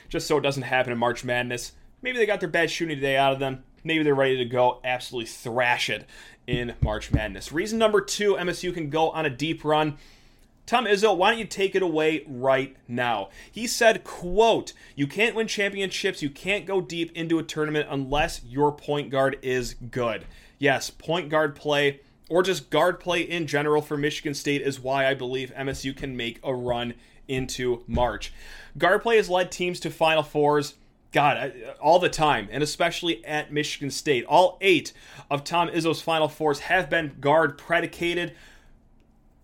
just 0.09 0.25
so 0.25 0.39
it 0.39 0.41
doesn't 0.41 0.63
happen 0.63 0.91
in 0.91 0.97
March 0.97 1.23
Madness. 1.23 1.73
Maybe 2.01 2.17
they 2.17 2.25
got 2.25 2.39
their 2.39 2.49
bad 2.49 2.71
shooting 2.71 2.95
today 2.95 3.15
out 3.15 3.31
of 3.31 3.37
them. 3.37 3.63
Maybe 3.83 4.03
they're 4.03 4.15
ready 4.15 4.37
to 4.37 4.45
go 4.45 4.79
absolutely 4.83 5.27
thrash 5.27 5.87
it 5.87 6.07
in 6.47 6.73
March 6.81 7.11
Madness. 7.11 7.51
Reason 7.51 7.77
number 7.77 8.01
two 8.01 8.33
MSU 8.33 8.73
can 8.73 8.89
go 8.89 9.11
on 9.11 9.27
a 9.27 9.29
deep 9.29 9.63
run. 9.63 9.99
Tom 10.65 10.85
Izzo, 10.85 11.15
why 11.15 11.29
don't 11.29 11.37
you 11.37 11.45
take 11.45 11.75
it 11.75 11.83
away 11.83 12.23
right 12.27 12.75
now? 12.87 13.29
He 13.51 13.67
said, 13.67 14.03
quote, 14.03 14.73
you 14.95 15.05
can't 15.05 15.35
win 15.35 15.45
championships, 15.45 16.23
you 16.23 16.31
can't 16.31 16.65
go 16.65 16.81
deep 16.81 17.11
into 17.11 17.37
a 17.37 17.43
tournament 17.43 17.87
unless 17.91 18.43
your 18.43 18.71
point 18.71 19.11
guard 19.11 19.37
is 19.43 19.75
good. 19.91 20.25
Yes, 20.57 20.89
point 20.89 21.29
guard 21.29 21.55
play 21.55 21.99
or 22.29 22.43
just 22.43 22.69
guard 22.69 22.99
play 22.99 23.21
in 23.21 23.47
general 23.47 23.81
for 23.81 23.97
Michigan 23.97 24.33
State 24.33 24.61
is 24.61 24.79
why 24.79 25.07
I 25.07 25.13
believe 25.13 25.51
MSU 25.55 25.95
can 25.95 26.15
make 26.15 26.39
a 26.43 26.53
run 26.53 26.93
into 27.27 27.83
March. 27.87 28.31
Guard 28.77 29.01
play 29.01 29.17
has 29.17 29.29
led 29.29 29.51
teams 29.51 29.79
to 29.81 29.89
Final 29.89 30.23
Fours. 30.23 30.75
God, 31.11 31.53
all 31.81 31.97
the 31.97 32.09
time, 32.09 32.47
and 32.51 32.61
especially 32.61 33.25
at 33.25 33.51
Michigan 33.51 33.89
State. 33.89 34.25
All 34.25 34.59
eight 34.61 34.93
of 35.31 35.43
Tom 35.43 35.67
Izzo's 35.69 36.01
Final 36.01 36.27
Fours 36.27 36.59
have 36.59 36.87
been 36.87 37.15
guard 37.19 37.57
predicated. 37.57 38.35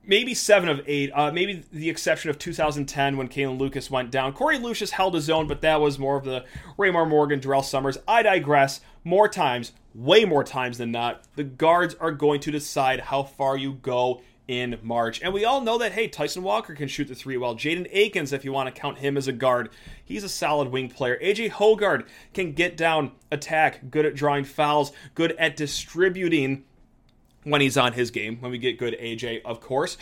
Maybe 0.07 0.33
seven 0.33 0.69
of 0.69 0.81
eight. 0.85 1.11
Uh, 1.13 1.31
maybe 1.31 1.63
the 1.71 1.89
exception 1.89 2.29
of 2.29 2.37
2010 2.37 3.17
when 3.17 3.27
Kalin 3.27 3.57
Lucas 3.57 3.89
went 3.89 4.11
down. 4.11 4.33
Korie 4.33 4.61
Lucious 4.61 4.91
held 4.91 5.13
his 5.13 5.29
own, 5.29 5.47
but 5.47 5.61
that 5.61 5.81
was 5.81 5.97
more 5.97 6.17
of 6.17 6.25
the 6.25 6.45
Raymar 6.77 7.07
Morgan, 7.07 7.39
Durrell 7.39 7.63
Summers. 7.63 7.97
I 8.07 8.23
digress. 8.23 8.81
More 9.03 9.27
times, 9.27 9.71
way 9.93 10.25
more 10.25 10.43
times 10.43 10.77
than 10.77 10.91
not, 10.91 11.23
the 11.35 11.43
guards 11.43 11.95
are 11.95 12.11
going 12.11 12.39
to 12.41 12.51
decide 12.51 12.99
how 12.99 13.23
far 13.23 13.55
you 13.55 13.73
go 13.73 14.21
in 14.47 14.77
March. 14.81 15.21
And 15.21 15.33
we 15.33 15.45
all 15.45 15.61
know 15.61 15.77
that, 15.77 15.93
hey, 15.93 16.07
Tyson 16.07 16.43
Walker 16.43 16.75
can 16.75 16.87
shoot 16.87 17.07
the 17.07 17.15
three 17.15 17.37
well. 17.37 17.55
Jaden 17.55 17.87
Akins, 17.91 18.33
if 18.33 18.45
you 18.45 18.51
want 18.51 18.73
to 18.73 18.79
count 18.79 18.99
him 18.99 19.17
as 19.17 19.27
a 19.27 19.31
guard, 19.31 19.69
he's 20.03 20.23
a 20.23 20.29
solid 20.29 20.69
wing 20.69 20.89
player. 20.89 21.19
AJ 21.21 21.51
Hoggard 21.51 22.07
can 22.33 22.53
get 22.53 22.77
down, 22.77 23.11
attack, 23.31 23.89
good 23.89 24.05
at 24.05 24.15
drawing 24.15 24.43
fouls, 24.43 24.91
good 25.13 25.31
at 25.33 25.57
distributing 25.57 26.65
when 27.45 27.61
he's 27.61 27.77
on 27.77 27.93
his 27.93 28.11
game, 28.11 28.37
when 28.41 28.51
we 28.51 28.57
get 28.57 28.77
good 28.77 28.97
AJ, 28.99 29.41
of 29.45 29.61
course. 29.61 29.97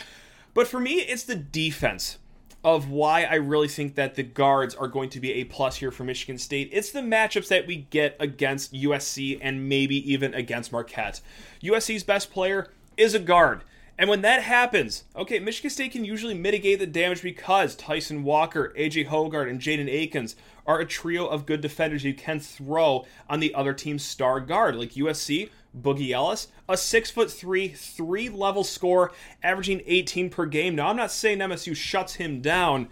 But 0.52 0.66
for 0.66 0.80
me, 0.80 0.94
it's 0.94 1.24
the 1.24 1.36
defense 1.36 2.18
of 2.64 2.88
why 2.88 3.24
I 3.24 3.34
really 3.34 3.68
think 3.68 3.94
that 3.94 4.14
the 4.14 4.22
guards 4.22 4.74
are 4.74 4.88
going 4.88 5.10
to 5.10 5.20
be 5.20 5.34
a 5.34 5.44
plus 5.44 5.76
here 5.76 5.90
for 5.90 6.02
Michigan 6.02 6.38
State. 6.38 6.70
It's 6.72 6.90
the 6.90 7.00
matchups 7.00 7.48
that 7.48 7.66
we 7.66 7.76
get 7.76 8.16
against 8.18 8.72
USC 8.72 9.38
and 9.42 9.68
maybe 9.68 10.10
even 10.10 10.32
against 10.32 10.72
Marquette. 10.72 11.20
USC's 11.62 12.02
best 12.02 12.32
player 12.32 12.72
is 12.96 13.14
a 13.14 13.18
guard. 13.18 13.62
And 13.98 14.08
when 14.08 14.22
that 14.22 14.42
happens, 14.42 15.04
okay, 15.14 15.38
Michigan 15.38 15.70
State 15.70 15.92
can 15.92 16.04
usually 16.04 16.34
mitigate 16.34 16.80
the 16.80 16.86
damage 16.86 17.22
because 17.22 17.76
Tyson 17.76 18.24
Walker, 18.24 18.72
AJ 18.76 19.08
Hoggard, 19.08 19.48
and 19.48 19.60
Jaden 19.60 19.92
Akins 19.92 20.34
are 20.66 20.80
a 20.80 20.86
trio 20.86 21.26
of 21.26 21.46
good 21.46 21.60
defenders 21.60 22.02
you 22.02 22.14
can 22.14 22.40
throw 22.40 23.04
on 23.28 23.40
the 23.40 23.54
other 23.54 23.74
team's 23.74 24.04
star 24.04 24.40
guard. 24.40 24.74
Like 24.74 24.92
USC, 24.92 25.50
Boogie 25.78 26.10
Ellis, 26.10 26.48
a 26.68 26.76
six 26.76 27.10
foot 27.10 27.30
three, 27.30 27.68
three 27.68 28.28
level 28.28 28.64
score, 28.64 29.12
averaging 29.42 29.82
18 29.86 30.30
per 30.30 30.46
game. 30.46 30.74
Now, 30.74 30.88
I'm 30.88 30.96
not 30.96 31.10
saying 31.10 31.38
MSU 31.38 31.74
shuts 31.74 32.14
him 32.14 32.40
down, 32.40 32.88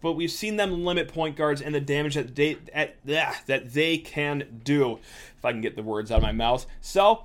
but 0.00 0.12
we've 0.12 0.30
seen 0.30 0.56
them 0.56 0.84
limit 0.84 1.08
point 1.08 1.36
guards 1.36 1.60
and 1.60 1.74
the 1.74 1.80
damage 1.80 2.14
that 2.14 2.34
they 2.34 2.56
at, 2.72 2.96
that 3.04 3.72
they 3.72 3.98
can 3.98 4.60
do. 4.64 4.98
If 5.38 5.44
I 5.44 5.52
can 5.52 5.60
get 5.60 5.76
the 5.76 5.82
words 5.82 6.10
out 6.10 6.18
of 6.18 6.22
my 6.22 6.32
mouth, 6.32 6.66
so 6.80 7.24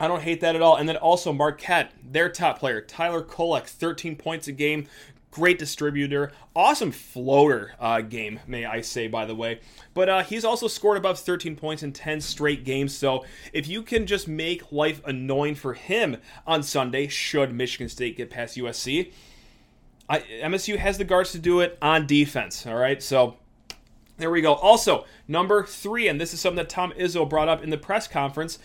I 0.00 0.08
don't 0.08 0.22
hate 0.22 0.40
that 0.40 0.56
at 0.56 0.62
all. 0.62 0.76
And 0.76 0.88
then 0.88 0.96
also 0.96 1.30
Marquette, 1.30 1.92
their 2.02 2.30
top 2.30 2.58
player, 2.58 2.80
Tyler 2.80 3.22
Kolek, 3.22 3.66
13 3.66 4.16
points 4.16 4.48
a 4.48 4.52
game, 4.52 4.86
great 5.30 5.58
distributor, 5.58 6.32
awesome 6.54 6.90
floater 6.90 7.72
uh, 7.78 8.00
game, 8.00 8.40
may 8.46 8.64
I 8.64 8.80
say, 8.80 9.06
by 9.06 9.24
the 9.24 9.34
way. 9.34 9.60
But 9.94 10.08
uh, 10.08 10.22
he's 10.22 10.44
also 10.44 10.68
scored 10.68 10.96
above 10.96 11.18
13 11.18 11.56
points 11.56 11.82
in 11.82 11.92
10 11.92 12.20
straight 12.20 12.64
games. 12.64 12.94
So 12.94 13.24
if 13.52 13.68
you 13.68 13.82
can 13.82 14.06
just 14.06 14.26
make 14.26 14.72
life 14.72 15.00
annoying 15.06 15.54
for 15.54 15.74
him 15.74 16.16
on 16.46 16.62
Sunday, 16.62 17.08
should 17.08 17.52
Michigan 17.52 17.88
State 17.88 18.16
get 18.16 18.30
past 18.30 18.56
USC, 18.56 19.12
I, 20.08 20.20
MSU 20.20 20.76
has 20.76 20.98
the 20.98 21.04
guards 21.04 21.32
to 21.32 21.38
do 21.38 21.60
it 21.60 21.78
on 21.80 22.06
defense. 22.06 22.66
All 22.66 22.76
right, 22.76 23.02
so. 23.02 23.36
There 24.16 24.30
we 24.30 24.42
go. 24.42 24.52
Also, 24.52 25.06
number 25.26 25.64
three, 25.64 26.06
and 26.06 26.20
this 26.20 26.34
is 26.34 26.40
something 26.40 26.58
that 26.58 26.68
Tom 26.68 26.92
Izzo 26.92 27.26
brought 27.26 27.48
up 27.48 27.64
in 27.64 27.70
the 27.70 27.78
press 27.78 28.06
conference, 28.06 28.58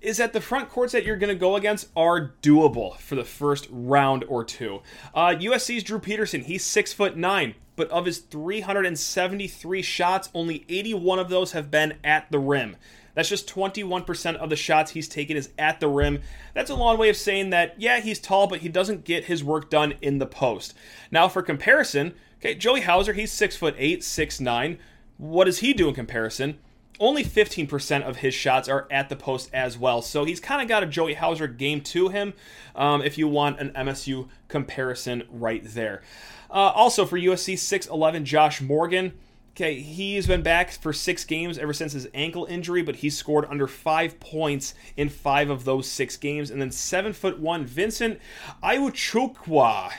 is 0.00 0.16
that 0.16 0.32
the 0.32 0.40
front 0.40 0.68
courts 0.68 0.92
that 0.92 1.04
you're 1.04 1.16
going 1.16 1.34
to 1.34 1.38
go 1.38 1.56
against 1.56 1.88
are 1.94 2.34
doable 2.42 2.96
for 2.98 3.14
the 3.14 3.24
first 3.24 3.68
round 3.70 4.24
or 4.28 4.44
two. 4.44 4.80
Uh, 5.14 5.34
USC's 5.38 5.82
Drew 5.82 5.98
Peterson, 5.98 6.42
he's 6.42 6.64
six 6.64 6.92
foot 6.92 7.16
nine, 7.16 7.54
but 7.76 7.90
of 7.90 8.06
his 8.06 8.18
373 8.18 9.82
shots, 9.82 10.30
only 10.34 10.64
81 10.68 11.18
of 11.18 11.28
those 11.28 11.52
have 11.52 11.70
been 11.70 11.94
at 12.02 12.30
the 12.30 12.38
rim. 12.38 12.76
That's 13.14 13.28
just 13.28 13.48
21% 13.48 14.36
of 14.36 14.50
the 14.50 14.56
shots 14.56 14.92
he's 14.92 15.08
taken 15.08 15.36
is 15.36 15.50
at 15.58 15.80
the 15.80 15.88
rim. 15.88 16.20
That's 16.54 16.70
a 16.70 16.74
long 16.76 16.96
way 16.96 17.08
of 17.08 17.16
saying 17.16 17.50
that, 17.50 17.74
yeah, 17.78 18.00
he's 18.00 18.20
tall, 18.20 18.46
but 18.46 18.60
he 18.60 18.68
doesn't 18.68 19.04
get 19.04 19.24
his 19.24 19.42
work 19.42 19.68
done 19.68 19.94
in 20.00 20.18
the 20.18 20.26
post. 20.26 20.74
Now, 21.10 21.28
for 21.28 21.42
comparison, 21.42 22.14
okay, 22.38 22.54
Joey 22.54 22.82
Hauser, 22.82 23.12
he's 23.12 23.32
six 23.32 23.56
foot 23.56 23.74
eight, 23.78 24.04
six 24.04 24.40
nine. 24.40 24.78
What 25.16 25.44
does 25.44 25.58
he 25.58 25.74
do 25.74 25.88
in 25.88 25.94
comparison? 25.94 26.58
Only 27.00 27.24
15% 27.24 28.02
of 28.02 28.16
his 28.16 28.34
shots 28.34 28.68
are 28.68 28.86
at 28.90 29.08
the 29.08 29.16
post 29.16 29.50
as 29.54 29.78
well. 29.78 30.02
So 30.02 30.24
he's 30.24 30.38
kind 30.38 30.60
of 30.60 30.68
got 30.68 30.82
a 30.82 30.86
Joey 30.86 31.14
Hauser 31.14 31.48
game 31.48 31.80
to 31.80 32.08
him 32.08 32.34
um, 32.76 33.00
if 33.00 33.16
you 33.16 33.26
want 33.26 33.58
an 33.58 33.70
MSU 33.70 34.28
comparison 34.48 35.24
right 35.30 35.62
there. 35.64 36.02
Uh, 36.50 36.72
also 36.74 37.06
for 37.06 37.18
USC 37.18 37.54
6'11, 37.54 38.24
Josh 38.24 38.60
Morgan. 38.60 39.14
Okay, 39.52 39.80
he's 39.80 40.26
been 40.26 40.42
back 40.42 40.70
for 40.70 40.92
six 40.92 41.24
games 41.24 41.58
ever 41.58 41.72
since 41.72 41.92
his 41.92 42.06
ankle 42.14 42.44
injury, 42.46 42.82
but 42.82 42.96
he 42.96 43.10
scored 43.10 43.46
under 43.46 43.66
five 43.66 44.20
points 44.20 44.74
in 44.96 45.08
five 45.08 45.50
of 45.50 45.64
those 45.64 45.88
six 45.88 46.16
games. 46.16 46.50
And 46.50 46.60
then 46.60 46.70
seven 46.70 47.12
foot 47.12 47.40
one 47.40 47.64
Vincent 47.66 48.20
Iwuchukwu, 48.62 49.92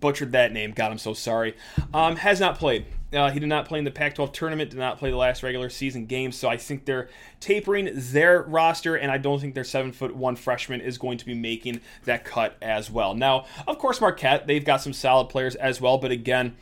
butchered 0.00 0.32
that 0.32 0.52
name. 0.52 0.72
God, 0.72 0.92
I'm 0.92 0.98
so 0.98 1.12
sorry. 1.12 1.56
Um, 1.92 2.16
has 2.16 2.40
not 2.40 2.58
played. 2.58 2.86
Uh, 3.16 3.30
he 3.30 3.40
did 3.40 3.48
not 3.48 3.66
play 3.66 3.78
in 3.78 3.84
the 3.84 3.90
Pac 3.90 4.14
12 4.14 4.32
tournament, 4.32 4.70
did 4.70 4.78
not 4.78 4.98
play 4.98 5.10
the 5.10 5.16
last 5.16 5.42
regular 5.42 5.70
season 5.70 6.06
game, 6.06 6.30
so 6.32 6.48
I 6.48 6.56
think 6.56 6.84
they're 6.84 7.08
tapering 7.40 7.90
their 7.94 8.42
roster, 8.42 8.94
and 8.94 9.10
I 9.10 9.18
don't 9.18 9.40
think 9.40 9.54
their 9.54 9.64
seven 9.64 9.90
foot 9.92 10.14
one 10.14 10.36
freshman 10.36 10.80
is 10.80 10.98
going 10.98 11.18
to 11.18 11.26
be 11.26 11.34
making 11.34 11.80
that 12.04 12.24
cut 12.24 12.56
as 12.60 12.90
well. 12.90 13.14
Now, 13.14 13.46
of 13.66 13.78
course, 13.78 14.00
Marquette, 14.00 14.46
they've 14.46 14.64
got 14.64 14.82
some 14.82 14.92
solid 14.92 15.28
players 15.28 15.54
as 15.54 15.80
well, 15.80 15.98
but 15.98 16.10
again, 16.10 16.56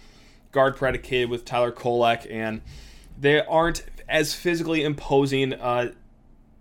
guard 0.53 0.77
predicated 0.77 1.29
with 1.29 1.45
Tyler 1.45 1.73
Kolek, 1.73 2.31
and 2.31 2.62
they 3.19 3.45
aren't 3.45 3.85
as 4.09 4.35
physically 4.35 4.85
imposing. 4.85 5.53
Uh, 5.53 5.93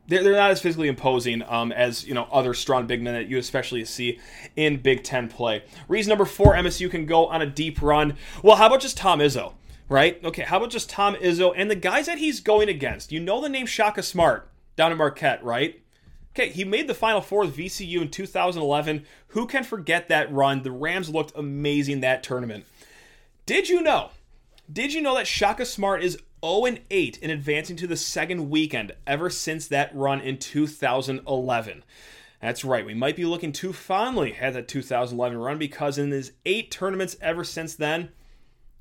they're, 0.07 0.23
they're 0.23 0.33
not 0.33 0.51
as 0.51 0.61
physically 0.61 0.87
imposing 0.87 1.43
um, 1.47 1.71
as 1.71 2.05
you 2.05 2.13
know 2.13 2.27
other 2.31 2.53
strong 2.53 2.87
big 2.87 3.01
men 3.01 3.13
that 3.13 3.27
you 3.27 3.37
especially 3.37 3.85
see 3.85 4.19
in 4.55 4.77
Big 4.77 5.03
Ten 5.03 5.29
play. 5.29 5.63
Reason 5.87 6.09
number 6.09 6.25
four: 6.25 6.55
MSU 6.55 6.89
can 6.89 7.05
go 7.05 7.27
on 7.27 7.41
a 7.41 7.45
deep 7.45 7.81
run. 7.81 8.17
Well, 8.41 8.57
how 8.57 8.67
about 8.67 8.81
just 8.81 8.97
Tom 8.97 9.19
Izzo? 9.19 9.53
Right? 9.89 10.23
Okay, 10.23 10.43
how 10.43 10.57
about 10.57 10.69
just 10.69 10.89
Tom 10.89 11.15
Izzo 11.15 11.53
and 11.55 11.69
the 11.69 11.75
guys 11.75 12.05
that 12.05 12.17
he's 12.17 12.39
going 12.39 12.69
against? 12.69 13.11
You 13.11 13.19
know 13.19 13.41
the 13.41 13.49
name 13.49 13.65
Shaka 13.65 14.03
Smart 14.03 14.49
down 14.75 14.91
in 14.91 14.97
Marquette, 14.97 15.43
right? 15.43 15.81
Okay, 16.31 16.49
he 16.49 16.63
made 16.63 16.87
the 16.87 16.95
Final 16.95 17.21
Four 17.21 17.41
with 17.41 17.55
VCU 17.55 18.01
in 18.01 18.09
2011. 18.09 19.05
Who 19.29 19.45
can 19.45 19.63
forget 19.63 20.09
that 20.09 20.31
run? 20.33 20.63
The 20.63 20.71
Rams 20.71 21.09
looked 21.09 21.37
amazing 21.37 21.99
that 21.99 22.23
tournament. 22.23 22.65
Did 23.45 23.69
you 23.69 23.81
know? 23.81 24.09
Did 24.71 24.93
you 24.93 25.01
know 25.01 25.15
that 25.15 25.27
Shaka 25.27 25.65
Smart 25.65 26.03
is 26.03 26.17
0 26.43 26.77
8 26.89 27.17
in 27.19 27.29
advancing 27.29 27.75
to 27.77 27.87
the 27.87 27.95
second 27.95 28.49
weekend 28.49 28.93
ever 29.05 29.29
since 29.29 29.67
that 29.67 29.95
run 29.95 30.21
in 30.21 30.37
2011? 30.37 31.83
That's 32.41 32.65
right, 32.65 32.85
we 32.85 32.93
might 32.93 33.15
be 33.15 33.25
looking 33.25 33.53
too 33.53 33.71
fondly 33.71 34.35
at 34.35 34.53
that 34.53 34.67
2011 34.67 35.37
run 35.37 35.57
because 35.57 35.97
in 35.97 36.11
his 36.11 36.33
eight 36.45 36.71
tournaments 36.71 37.15
ever 37.21 37.43
since 37.43 37.75
then, 37.75 38.09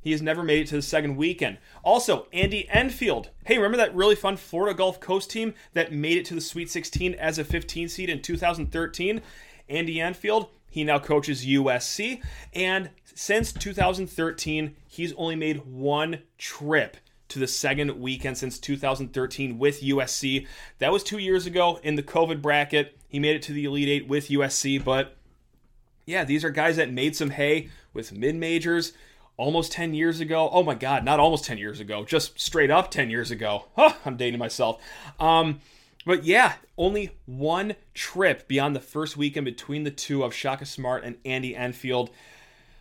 he 0.03 0.11
has 0.11 0.21
never 0.21 0.43
made 0.43 0.63
it 0.63 0.67
to 0.69 0.77
the 0.77 0.83
second 0.83 1.17
weekend. 1.17 1.59
Also, 1.85 2.27
Andy 2.33 2.69
Enfield. 2.69 3.31
Hey, 3.47 3.57
remember 3.57 3.77
that 3.79 3.95
really 3.95 4.17
fun 4.17 4.37
Florida 4.37 4.77
Gulf 4.77 4.99
Coast 4.99 5.31
team 5.31 5.55
that 5.75 5.93
made 5.93 6.19
it 6.19 6.25
to 6.27 6.35
the 6.35 6.41
Sweet 6.41 6.71
16 6.71 7.15
as 7.15 7.39
a 7.39 7.45
15 7.45 7.89
seed 7.89 8.11
in 8.11 8.21
2013? 8.21 9.23
Andy 9.69 10.01
Enfield, 10.01 10.49
he 10.69 10.83
now 10.83 10.99
coaches 10.99 11.47
USC. 11.47 12.21
And 12.53 12.91
since 13.15 13.53
2013, 13.53 14.75
he's 14.89 15.13
only 15.15 15.37
made 15.37 15.65
one 15.65 16.23
trip 16.37 16.97
to 17.29 17.39
the 17.39 17.47
second 17.47 18.01
weekend 18.01 18.37
since 18.37 18.59
2013 18.59 19.57
with 19.57 19.83
USC. 19.83 20.47
That 20.81 20.93
was 20.93 21.05
two 21.05 21.19
years 21.19 21.47
ago 21.47 21.79
in 21.85 21.95
the 21.95 22.03
COVID 22.03 22.43
bracket. 22.43 22.99
He 23.09 23.21
made 23.21 23.37
it 23.37 23.43
to 23.43 23.53
the 23.53 23.65
Elite 23.65 23.89
Eight 23.89 24.09
with 24.09 24.29
USC, 24.29 24.83
but 24.83 25.17
yeah, 26.05 26.25
these 26.25 26.45
are 26.45 26.51
guys 26.51 26.77
that 26.77 26.93
made 26.93 27.15
some 27.15 27.31
hay 27.31 27.69
with 27.95 28.13
mid 28.13 28.35
majors 28.35 28.93
almost 29.37 29.73
10 29.73 29.95
years 29.95 30.21
ago. 30.21 30.49
Oh 30.53 30.63
my 30.63 30.75
God, 30.75 31.05
not 31.05 31.21
almost 31.21 31.45
10 31.45 31.59
years 31.59 31.81
ago, 31.81 32.05
just 32.05 32.39
straight 32.39 32.71
up 32.71 32.91
10 32.91 33.11
years 33.11 33.31
ago. 33.31 33.65
Huh, 33.77 33.95
I'm 34.05 34.17
dating 34.17 34.39
myself. 34.39 34.81
Um, 35.19 35.61
but 36.05 36.25
yeah, 36.25 36.55
only 36.77 37.13
one 37.27 37.77
trip 37.95 38.49
beyond 38.49 38.75
the 38.75 38.81
first 38.81 39.17
weekend 39.17 39.45
between 39.45 39.85
the 39.85 39.91
two 39.91 40.23
of 40.25 40.35
Shaka 40.35 40.67
Smart 40.67 41.05
and 41.05 41.17
Andy 41.25 41.55
Enfield. 41.55 42.11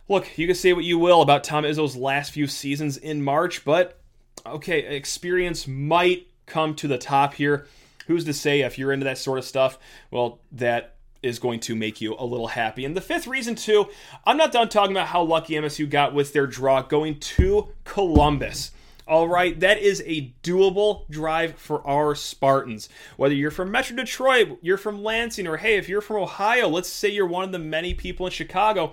Look, 0.08 0.36
you 0.36 0.46
can 0.46 0.56
say 0.56 0.72
what 0.72 0.84
you 0.84 0.98
will 0.98 1.22
about 1.22 1.44
Tom 1.44 1.64
Izzo's 1.64 1.96
last 1.96 2.32
few 2.32 2.46
seasons 2.46 2.96
in 2.96 3.22
March, 3.22 3.64
but 3.64 4.00
okay, 4.44 4.96
experience 4.96 5.68
might 5.68 6.26
come 6.46 6.74
to 6.74 6.88
the 6.88 6.98
top 6.98 7.34
here. 7.34 7.66
Who's 8.08 8.24
to 8.24 8.32
say 8.32 8.62
if 8.62 8.78
you're 8.78 8.92
into 8.92 9.04
that 9.04 9.18
sort 9.18 9.38
of 9.38 9.44
stuff? 9.44 9.78
Well, 10.10 10.40
that 10.52 10.96
is 11.22 11.38
going 11.38 11.60
to 11.60 11.76
make 11.76 12.00
you 12.00 12.14
a 12.18 12.24
little 12.24 12.48
happy. 12.48 12.84
And 12.84 12.96
the 12.96 13.00
fifth 13.00 13.26
reason, 13.26 13.54
too, 13.54 13.86
I'm 14.26 14.36
not 14.36 14.52
done 14.52 14.68
talking 14.68 14.94
about 14.94 15.08
how 15.08 15.22
lucky 15.22 15.54
MSU 15.54 15.88
got 15.88 16.14
with 16.14 16.32
their 16.32 16.46
draw 16.46 16.82
going 16.82 17.18
to 17.20 17.68
Columbus. 17.84 18.72
All 19.06 19.28
right, 19.28 19.58
that 19.58 19.78
is 19.78 20.02
a 20.06 20.32
doable 20.44 21.08
drive 21.10 21.56
for 21.56 21.86
our 21.86 22.14
Spartans. 22.14 22.88
Whether 23.16 23.34
you're 23.34 23.50
from 23.50 23.70
Metro 23.70 23.96
Detroit, 23.96 24.58
you're 24.62 24.78
from 24.78 25.02
Lansing, 25.02 25.48
or 25.48 25.56
hey, 25.56 25.76
if 25.76 25.88
you're 25.88 26.00
from 26.00 26.22
Ohio, 26.22 26.68
let's 26.68 26.88
say 26.88 27.08
you're 27.08 27.26
one 27.26 27.44
of 27.44 27.52
the 27.52 27.58
many 27.58 27.94
people 27.94 28.26
in 28.26 28.32
Chicago, 28.32 28.92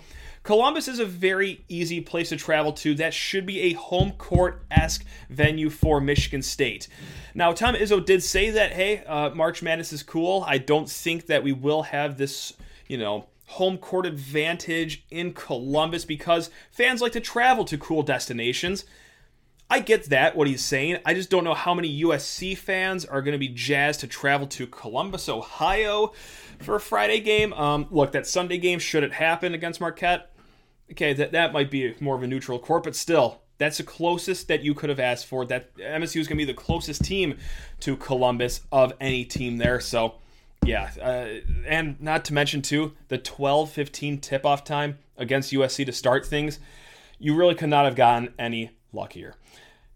Columbus 0.50 0.88
is 0.88 0.98
a 0.98 1.06
very 1.06 1.64
easy 1.70 2.02
place 2.02 2.30
to 2.30 2.36
travel 2.36 2.74
to. 2.74 2.96
That 2.96 3.14
should 3.14 3.46
be 3.46 3.60
a 3.60 3.74
home 3.74 4.14
court 4.14 4.64
esque 4.72 5.06
venue 5.30 5.70
for 5.70 6.02
Michigan 6.02 6.42
State. 6.42 6.88
Now, 7.36 7.52
Tom 7.52 7.76
Izzo 7.76 8.04
did 8.04 8.24
say 8.24 8.50
that, 8.50 8.72
hey, 8.72 9.04
uh, 9.06 9.30
March 9.30 9.62
Madness 9.62 9.94
is 9.94 10.02
cool. 10.02 10.44
I 10.48 10.58
don't 10.58 10.90
think 10.90 11.28
that 11.28 11.44
we 11.44 11.52
will 11.52 11.84
have 11.84 12.18
this, 12.18 12.54
you 12.88 12.98
know, 12.98 13.28
home 13.46 13.78
court 13.78 14.08
advantage 14.08 15.06
in 15.12 15.34
Columbus 15.34 16.04
because 16.04 16.50
fans 16.72 17.00
like 17.00 17.12
to 17.12 17.20
travel 17.20 17.64
to 17.66 17.78
cool 17.78 18.02
destinations. 18.02 18.86
I 19.70 19.82
get 19.82 20.06
that, 20.06 20.36
what 20.36 20.48
he's 20.48 20.66
saying. 20.66 20.98
I 21.06 21.14
just 21.14 21.30
don't 21.30 21.44
know 21.44 21.54
how 21.54 21.76
many 21.76 22.02
USC 22.02 22.58
fans 22.58 23.06
are 23.06 23.22
going 23.22 23.34
to 23.34 23.38
be 23.38 23.50
jazzed 23.50 24.00
to 24.00 24.08
travel 24.08 24.48
to 24.48 24.66
Columbus, 24.66 25.30
Ohio 25.30 26.14
for 26.58 26.76
a 26.76 26.80
Friday 26.80 27.20
game. 27.20 27.54
Um, 27.54 27.86
look, 27.92 28.14
that 28.14 28.26
Sunday 28.26 28.58
game, 28.58 28.80
should 28.80 29.04
it 29.04 29.14
happen 29.14 29.54
against 29.54 29.80
Marquette, 29.80 30.29
okay, 30.92 31.14
that, 31.14 31.32
that 31.32 31.54
might 31.54 31.72
be 31.72 31.96
more 32.00 32.16
of 32.16 32.24
a 32.24 32.28
neutral 32.28 32.60
court, 32.60 32.84
but 32.84 32.96
still, 32.96 33.42
that's 33.58 33.78
the 33.78 33.84
closest 33.84 34.48
that 34.48 34.64
you 34.64 34.74
could 34.74 34.90
have 34.90 35.00
asked 35.00 35.26
for. 35.26 35.46
That 35.46 35.76
MSU 35.78 36.22
is 36.22 36.28
going 36.28 36.38
to 36.38 36.46
be 36.46 36.46
the 36.46 36.54
closest 36.54 37.04
team 37.04 37.38
to 37.82 37.96
Columbus 37.98 38.62
of 38.72 38.94
any 39.00 39.26
team 39.26 39.58
there. 39.58 39.80
So, 39.80 40.16
yeah, 40.66 40.90
uh, 41.02 41.42
and 41.68 42.00
not 42.02 42.26
to 42.26 42.34
mention 42.34 42.62
too 42.62 42.94
the 43.10 43.20
12-15 43.20 44.22
tip-off 44.22 44.64
time 44.64 44.98
against 45.18 45.52
USC 45.52 45.86
to 45.86 45.92
start 45.92 46.26
things. 46.26 46.60
You 47.20 47.36
really 47.36 47.56
could 47.56 47.70
not 47.70 47.86
have 47.86 47.96
gotten 47.96 48.34
any 48.40 48.72
luckier. 48.94 49.36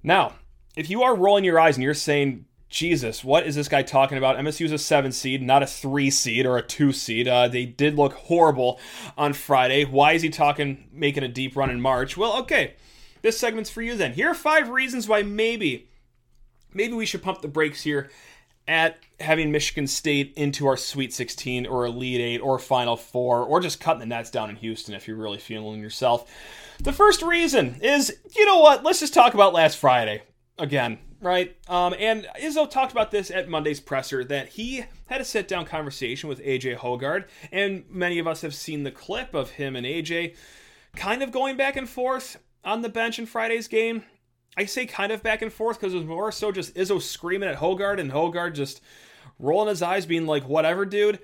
Now, 0.04 0.34
if 0.76 0.90
you 0.90 1.04
are 1.04 1.16
rolling 1.16 1.46
your 1.46 1.60
eyes 1.60 1.78
and 1.78 1.84
you're 1.84 1.94
saying, 1.94 2.46
Jesus, 2.74 3.24
what 3.24 3.46
is 3.46 3.54
this 3.54 3.68
guy 3.68 3.84
talking 3.84 4.18
about? 4.18 4.36
MSU 4.38 4.66
is 4.66 4.72
a 4.72 4.80
seven 4.80 5.12
seed, 5.12 5.44
not 5.44 5.62
a 5.62 5.68
three 5.68 6.10
seed 6.10 6.48
or 6.48 6.58
a 6.58 6.64
two 6.64 6.92
seed. 6.92 7.28
Uh, 7.28 7.48
they 7.48 7.66
did 7.66 7.96
look 7.96 8.14
horrible 8.14 8.80
on 9.16 9.34
Friday. 9.34 9.86
Why 9.86 10.14
is 10.14 10.24
he 10.24 10.30
talking 10.30 10.90
making 10.92 11.22
a 11.24 11.28
deep 11.28 11.56
run 11.56 11.70
in 11.70 11.80
March? 11.80 12.18
Well, 12.18 12.36
okay, 12.40 12.74
this 13.22 13.38
segment's 13.38 13.70
for 13.70 13.84
you 13.84 13.96
then. 13.96 14.14
Here 14.14 14.32
are 14.32 14.34
five 14.34 14.70
reasons 14.70 15.08
why 15.08 15.22
maybe, 15.22 15.88
maybe 16.74 16.94
we 16.96 17.06
should 17.06 17.22
pump 17.22 17.44
the 17.44 17.48
brakes 17.48 17.84
here 17.84 18.10
at 18.68 18.98
having 19.20 19.52
Michigan 19.52 19.86
State 19.86 20.34
into 20.36 20.66
our 20.66 20.76
Sweet 20.76 21.14
16 21.14 21.68
or 21.68 21.86
Elite 21.86 22.22
8 22.22 22.40
or 22.40 22.58
Final 22.58 22.98
Four 22.98 23.44
or 23.44 23.60
just 23.60 23.80
cutting 23.80 24.00
the 24.00 24.08
nets 24.08 24.32
down 24.32 24.50
in 24.50 24.56
Houston 24.56 24.96
if 24.96 25.08
you're 25.08 25.16
really 25.16 25.38
feeling 25.38 25.80
yourself. 25.80 26.28
The 26.82 26.92
first 26.92 27.22
reason 27.22 27.80
is, 27.84 28.18
you 28.36 28.48
know 28.48 28.62
what? 28.62 28.84
Let's 28.84 29.00
just 29.00 29.14
talk 29.14 29.36
about 29.36 29.54
last 29.54 29.78
Friday 29.78 30.24
again, 30.58 31.00
right? 31.24 31.56
Um, 31.68 31.96
and 31.98 32.28
Izzo 32.40 32.70
talked 32.70 32.92
about 32.92 33.10
this 33.10 33.32
at 33.32 33.50
Monday's 33.50 33.80
presser 33.80 34.24
that 34.26 34.50
he 34.50 34.86
had 35.08 35.22
a 35.22 35.26
sit 35.26 35.48
down 35.48 35.66
conversation 35.66 36.30
with 36.30 36.44
AJ 36.44 36.78
Hoggard, 36.78 37.26
and 37.52 37.86
many 37.90 38.20
of 38.20 38.28
us 38.28 38.42
have 38.42 38.54
seen 38.54 38.84
the 38.84 38.92
clip 38.92 39.34
of 39.34 39.52
him 39.52 39.76
and 39.76 39.86
AJ 39.86 40.36
kind 40.96 41.24
of 41.24 41.32
going 41.32 41.58
back 41.58 41.76
and 41.76 41.90
forth 41.90 42.38
on 42.64 42.82
the 42.82 42.90
bench 42.90 43.18
in 43.18 43.26
Friday's 43.26 43.68
game. 43.68 44.04
I 44.56 44.66
say 44.66 44.86
kind 44.86 45.12
of 45.12 45.24
back 45.24 45.42
and 45.42 45.52
forth 45.52 45.80
because 45.80 45.94
it 45.94 45.98
was 45.98 46.06
more 46.06 46.32
so 46.32 46.52
just 46.52 46.76
Izzo 46.76 47.02
screaming 47.02 47.50
at 47.50 47.58
Hoggard 47.58 48.00
and 48.00 48.12
Hoggard 48.12 48.54
just 48.54 48.82
rolling 49.40 49.70
his 49.70 49.82
eyes, 49.82 50.06
being 50.06 50.28
like, 50.28 50.48
whatever, 50.48 50.86
dude. 50.86 51.20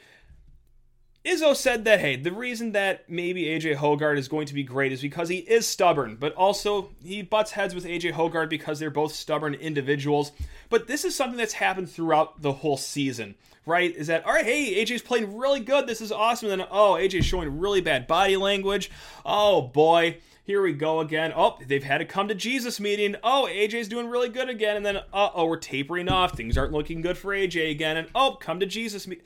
Izzo 1.25 1.53
said 1.53 1.84
that, 1.84 1.99
hey, 1.99 2.15
the 2.15 2.32
reason 2.32 2.71
that 2.71 3.10
maybe 3.10 3.43
AJ 3.43 3.75
Hoggard 3.75 4.17
is 4.17 4.29
going 4.29 4.47
to 4.47 4.53
be 4.53 4.63
great 4.63 4.93
is 4.93 5.01
because 5.01 5.27
he 5.27 5.39
is 5.39 5.67
stubborn, 5.67 6.15
but 6.15 6.34
also 6.36 6.91
he 7.03 7.21
butts 7.21 7.51
heads 7.51 7.75
with 7.75 7.84
AJ 7.84 8.13
Hoggard 8.13 8.49
because 8.49 8.79
they're 8.79 8.89
both 8.89 9.13
stubborn 9.13 9.53
individuals. 9.53 10.32
But 10.69 10.88
this 10.88 11.03
is 11.03 11.15
something 11.15 11.38
that's 11.38 11.53
happened 11.53 11.89
throughout 11.89 12.41
the 12.41 12.53
whole 12.53 12.77
season, 12.77 13.36
right? 13.65 13.93
Is 13.93 14.08
that, 14.08 14.25
all 14.25 14.32
right, 14.32 14.45
hey, 14.45 14.82
AJ's 14.84 15.01
playing 15.01 15.38
really 15.38 15.60
good. 15.60 15.88
This 15.88 15.99
is 15.99 16.13
awesome. 16.13 16.51
And 16.51 16.62
then, 16.62 16.67
oh, 16.71 16.93
AJ's 16.93 17.25
showing 17.25 17.60
really 17.60 17.82
bad 17.82 18.08
body 18.08 18.38
language. 18.38 18.89
Oh, 19.25 19.62
boy. 19.62 20.19
Here 20.45 20.62
we 20.62 20.73
go 20.73 21.01
again. 21.01 21.34
Oh, 21.36 21.60
they've 21.67 21.84
had 21.84 22.01
a 22.01 22.05
come 22.05 22.29
to 22.29 22.34
Jesus 22.34 22.79
meeting. 22.79 23.17
Oh, 23.23 23.47
AJ's 23.51 23.89
doing 23.89 24.08
really 24.08 24.29
good 24.29 24.49
again. 24.49 24.77
And 24.77 24.86
then, 24.86 24.97
uh 24.97 25.29
oh, 25.36 25.45
we're 25.45 25.58
tapering 25.58 26.08
off. 26.08 26.36
Things 26.36 26.58
aren't 26.58 26.71
looking 26.71 27.01
good 27.01 27.17
for 27.17 27.36
AJ 27.36 27.69
again. 27.69 27.97
And 27.97 28.08
oh, 28.15 28.38
come 28.39 28.62
to 28.62 28.65
Jesus 28.65 29.05
meeting. 29.05 29.25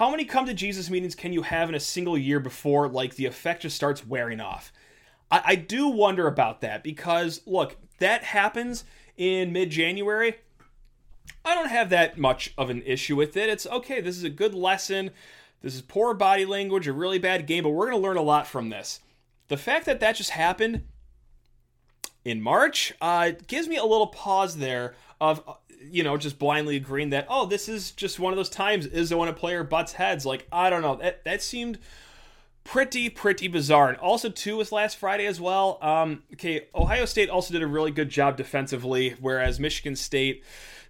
How 0.00 0.08
many 0.08 0.24
come 0.24 0.46
to 0.46 0.54
Jesus 0.54 0.88
meetings 0.88 1.14
can 1.14 1.34
you 1.34 1.42
have 1.42 1.68
in 1.68 1.74
a 1.74 1.78
single 1.78 2.16
year 2.16 2.40
before 2.40 2.88
like 2.88 3.16
the 3.16 3.26
effect 3.26 3.60
just 3.60 3.76
starts 3.76 4.06
wearing 4.06 4.40
off? 4.40 4.72
I, 5.30 5.42
I 5.44 5.54
do 5.56 5.88
wonder 5.88 6.26
about 6.26 6.62
that 6.62 6.82
because 6.82 7.42
look, 7.44 7.76
that 7.98 8.24
happens 8.24 8.86
in 9.18 9.52
mid 9.52 9.68
January. 9.68 10.38
I 11.44 11.54
don't 11.54 11.68
have 11.68 11.90
that 11.90 12.16
much 12.16 12.54
of 12.56 12.70
an 12.70 12.80
issue 12.86 13.14
with 13.14 13.36
it. 13.36 13.50
It's 13.50 13.66
okay, 13.66 14.00
this 14.00 14.16
is 14.16 14.24
a 14.24 14.30
good 14.30 14.54
lesson. 14.54 15.10
This 15.60 15.74
is 15.74 15.82
poor 15.82 16.14
body 16.14 16.46
language, 16.46 16.88
a 16.88 16.94
really 16.94 17.18
bad 17.18 17.46
game, 17.46 17.64
but 17.64 17.68
we're 17.68 17.90
going 17.90 18.00
to 18.00 18.08
learn 18.08 18.16
a 18.16 18.22
lot 18.22 18.46
from 18.46 18.70
this. 18.70 19.00
The 19.48 19.58
fact 19.58 19.84
that 19.84 20.00
that 20.00 20.16
just 20.16 20.30
happened 20.30 20.86
in 22.24 22.40
March 22.40 22.94
uh, 23.02 23.32
gives 23.46 23.68
me 23.68 23.76
a 23.76 23.84
little 23.84 24.06
pause 24.06 24.56
there 24.56 24.94
of 25.20 25.42
you 25.80 26.02
know 26.02 26.16
just 26.16 26.38
blindly 26.38 26.76
agreeing 26.76 27.10
that 27.10 27.26
oh 27.28 27.46
this 27.46 27.68
is 27.68 27.92
just 27.92 28.18
one 28.18 28.32
of 28.32 28.36
those 28.36 28.50
times 28.50 28.86
is 28.86 29.14
when 29.14 29.28
a 29.28 29.32
player 29.32 29.64
butts 29.64 29.94
heads 29.94 30.26
like 30.26 30.46
I 30.52 30.70
don't 30.70 30.82
know 30.82 30.96
that 30.96 31.24
that 31.24 31.42
seemed 31.42 31.78
pretty 32.64 33.08
pretty 33.08 33.48
bizarre 33.48 33.88
and 33.88 33.98
also 33.98 34.28
too 34.28 34.56
was 34.56 34.72
last 34.72 34.96
Friday 34.96 35.26
as 35.26 35.40
well. 35.40 35.78
Um, 35.82 36.22
okay, 36.34 36.68
Ohio 36.74 37.04
State 37.04 37.30
also 37.30 37.52
did 37.52 37.62
a 37.62 37.66
really 37.66 37.90
good 37.90 38.08
job 38.08 38.36
defensively, 38.36 39.16
whereas 39.20 39.58
Michigan 39.58 39.96
State 39.96 40.44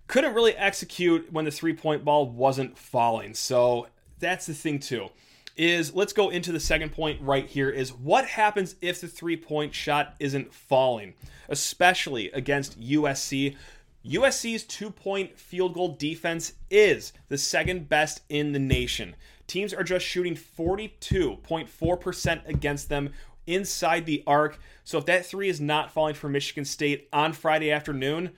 couldn't 0.07 0.35
really 0.35 0.55
execute 0.57 1.33
when 1.33 1.45
the 1.45 1.51
three 1.51 1.73
point 1.73 2.05
ball 2.05 2.29
wasn't 2.29 2.77
falling. 2.77 3.35
So 3.35 3.87
that's 4.19 4.47
the 4.47 4.55
thing 4.55 4.79
too 4.79 5.09
is 5.57 5.95
let's 5.95 6.13
go 6.13 6.31
into 6.31 6.53
the 6.53 6.61
second 6.61 6.91
point 6.91 7.21
right 7.21 7.47
here 7.47 7.69
is 7.69 7.93
what 7.93 8.25
happens 8.25 8.77
if 8.81 9.01
the 9.01 9.09
three 9.09 9.37
point 9.37 9.75
shot 9.75 10.15
isn't 10.19 10.55
falling, 10.55 11.15
especially 11.49 12.31
against 12.33 12.81
USC. 12.81 13.57
USC's 14.05 14.65
two 14.65 14.91
point 14.91 15.39
field 15.39 15.73
goal 15.75 15.95
defense 15.97 16.55
is 16.71 17.13
the 17.29 17.39
second 17.39 17.89
best 17.89 18.23
in 18.29 18.51
the 18.53 18.59
nation. 18.59 19.15
Teams 19.47 19.73
are 19.75 19.85
just 19.85 20.07
shooting 20.07 20.37
42.4% 20.37 22.49
against 22.49 22.89
them 22.89 23.11
inside 23.47 24.07
the 24.07 24.23
arc. 24.27 24.59
So 24.85 24.99
if 24.99 25.07
that 25.07 25.25
three 25.27 25.49
is 25.49 25.61
not 25.61 25.91
falling 25.91 26.15
for 26.15 26.29
Michigan 26.29 26.65
State 26.65 27.09
on 27.13 27.33
Friday 27.33 27.73
afternoon, 27.73 28.31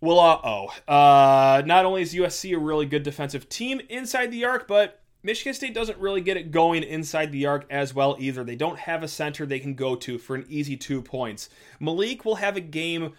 well, 0.00 0.18
uh 0.18 0.40
oh. 0.44 0.66
Uh, 0.92 1.62
not 1.64 1.84
only 1.84 2.02
is 2.02 2.14
USC 2.14 2.54
a 2.54 2.58
really 2.58 2.86
good 2.86 3.04
defensive 3.04 3.48
team 3.48 3.80
inside 3.88 4.30
the 4.30 4.44
arc, 4.44 4.68
but 4.68 5.00
Michigan 5.22 5.54
State 5.54 5.74
doesn't 5.74 5.98
really 5.98 6.20
get 6.20 6.36
it 6.36 6.50
going 6.50 6.82
inside 6.82 7.30
the 7.30 7.46
arc 7.46 7.64
as 7.70 7.94
well 7.94 8.16
either. 8.18 8.42
They 8.42 8.56
don't 8.56 8.80
have 8.80 9.02
a 9.02 9.08
center 9.08 9.46
they 9.46 9.60
can 9.60 9.74
go 9.74 9.94
to 9.96 10.18
for 10.18 10.34
an 10.34 10.44
easy 10.48 10.76
two 10.76 11.00
points. 11.00 11.48
Malik 11.78 12.24
will 12.24 12.36
have 12.36 12.56
a 12.56 12.60
game 12.60 13.12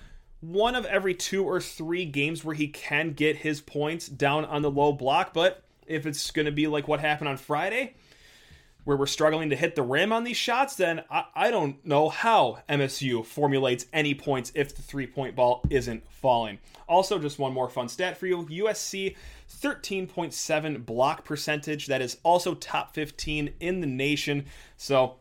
one 0.43 0.75
of 0.75 0.85
every 0.85 1.13
two 1.13 1.45
or 1.45 1.61
three 1.61 2.03
games 2.03 2.43
where 2.43 2.55
he 2.55 2.67
can 2.67 3.13
get 3.13 3.37
his 3.37 3.61
points 3.61 4.07
down 4.07 4.43
on 4.43 4.61
the 4.61 4.69
low 4.69 4.91
block, 4.91 5.33
but 5.33 5.63
if 5.87 6.05
it's 6.05 6.31
going 6.31 6.45
to 6.45 6.51
be 6.51 6.67
like 6.67 6.85
what 6.85 6.99
happened 6.99 7.29
on 7.29 7.37
Friday, 7.37 7.93
where 8.83 8.97
we're 8.97 9.05
struggling 9.05 9.49
to 9.49 9.55
hit 9.55 9.75
the 9.75 9.81
rim 9.81 10.11
on 10.11 10.25
these 10.25 10.35
shots, 10.35 10.75
then 10.75 11.01
I, 11.09 11.23
I 11.33 11.51
don't 11.51 11.83
know 11.85 12.09
how 12.09 12.59
MSU 12.67 13.25
formulates 13.25 13.85
any 13.93 14.13
points 14.13 14.51
if 14.53 14.75
the 14.75 14.81
three 14.81 15.07
point 15.07 15.33
ball 15.33 15.63
isn't 15.69 16.03
falling. 16.11 16.59
Also, 16.89 17.17
just 17.17 17.39
one 17.39 17.53
more 17.53 17.69
fun 17.69 17.87
stat 17.87 18.17
for 18.17 18.27
you 18.27 18.45
USC 18.45 19.15
13.7 19.61 20.85
block 20.85 21.23
percentage. 21.23 21.87
That 21.87 22.01
is 22.01 22.17
also 22.23 22.53
top 22.55 22.93
15 22.93 23.53
in 23.61 23.79
the 23.79 23.87
nation. 23.87 24.45
So, 24.75 25.19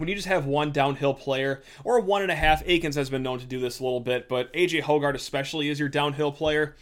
when 0.00 0.08
you 0.08 0.14
just 0.14 0.28
have 0.28 0.46
one 0.46 0.72
downhill 0.72 1.12
player 1.12 1.60
or 1.84 2.00
one 2.00 2.22
and 2.22 2.30
a 2.30 2.34
half, 2.34 2.62
Akins 2.66 2.96
has 2.96 3.10
been 3.10 3.22
known 3.22 3.38
to 3.38 3.44
do 3.44 3.60
this 3.60 3.80
a 3.80 3.82
little 3.82 4.00
bit, 4.00 4.30
but 4.30 4.50
AJ 4.54 4.82
Hoggard 4.82 5.14
especially 5.14 5.68
is 5.68 5.78
your 5.78 5.90
downhill 5.90 6.32
player. 6.32 6.74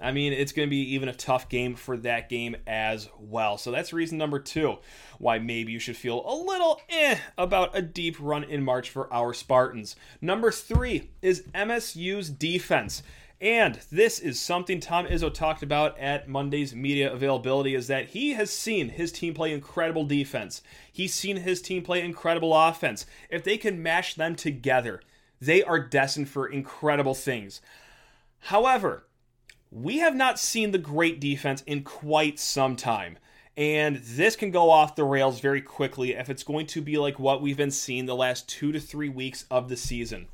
I 0.00 0.12
mean, 0.12 0.32
it's 0.32 0.52
going 0.52 0.68
to 0.68 0.70
be 0.70 0.94
even 0.94 1.08
a 1.08 1.14
tough 1.14 1.48
game 1.48 1.74
for 1.74 1.96
that 1.98 2.28
game 2.28 2.54
as 2.64 3.08
well. 3.18 3.58
So 3.58 3.72
that's 3.72 3.92
reason 3.92 4.16
number 4.16 4.38
two 4.38 4.76
why 5.18 5.40
maybe 5.40 5.72
you 5.72 5.80
should 5.80 5.96
feel 5.96 6.22
a 6.24 6.36
little 6.36 6.80
eh 6.88 7.18
about 7.36 7.76
a 7.76 7.82
deep 7.82 8.16
run 8.20 8.44
in 8.44 8.62
March 8.62 8.90
for 8.90 9.12
our 9.12 9.34
Spartans. 9.34 9.96
Number 10.20 10.52
three 10.52 11.10
is 11.22 11.42
MSU's 11.52 12.30
defense. 12.30 13.02
And 13.40 13.78
this 13.92 14.18
is 14.18 14.40
something 14.40 14.80
Tom 14.80 15.06
Izzo 15.06 15.32
talked 15.32 15.62
about 15.62 15.98
at 15.98 16.26
Monday's 16.26 16.74
media 16.74 17.12
availability 17.12 17.74
is 17.74 17.86
that 17.88 18.08
he 18.08 18.32
has 18.32 18.50
seen 18.50 18.88
his 18.88 19.12
team 19.12 19.34
play 19.34 19.52
incredible 19.52 20.04
defense. 20.04 20.62
He's 20.90 21.12
seen 21.12 21.38
his 21.38 21.60
team 21.60 21.82
play 21.82 22.02
incredible 22.02 22.56
offense. 22.56 23.04
If 23.28 23.44
they 23.44 23.58
can 23.58 23.82
mash 23.82 24.14
them 24.14 24.36
together, 24.36 25.02
they 25.38 25.62
are 25.62 25.78
destined 25.78 26.30
for 26.30 26.46
incredible 26.46 27.14
things. 27.14 27.60
However, 28.38 29.04
we 29.70 29.98
have 29.98 30.16
not 30.16 30.38
seen 30.38 30.70
the 30.70 30.78
great 30.78 31.20
defense 31.20 31.62
in 31.66 31.82
quite 31.82 32.38
some 32.38 32.74
time. 32.74 33.18
And 33.54 33.96
this 33.96 34.36
can 34.36 34.50
go 34.50 34.70
off 34.70 34.96
the 34.96 35.04
rails 35.04 35.40
very 35.40 35.62
quickly 35.62 36.14
if 36.14 36.30
it's 36.30 36.42
going 36.42 36.66
to 36.68 36.80
be 36.80 36.96
like 36.98 37.18
what 37.18 37.42
we've 37.42 37.56
been 37.56 37.70
seeing 37.70 38.06
the 38.06 38.16
last 38.16 38.48
two 38.48 38.72
to 38.72 38.80
three 38.80 39.08
weeks 39.08 39.44
of 39.50 39.68
the 39.68 39.76
season. 39.76 40.26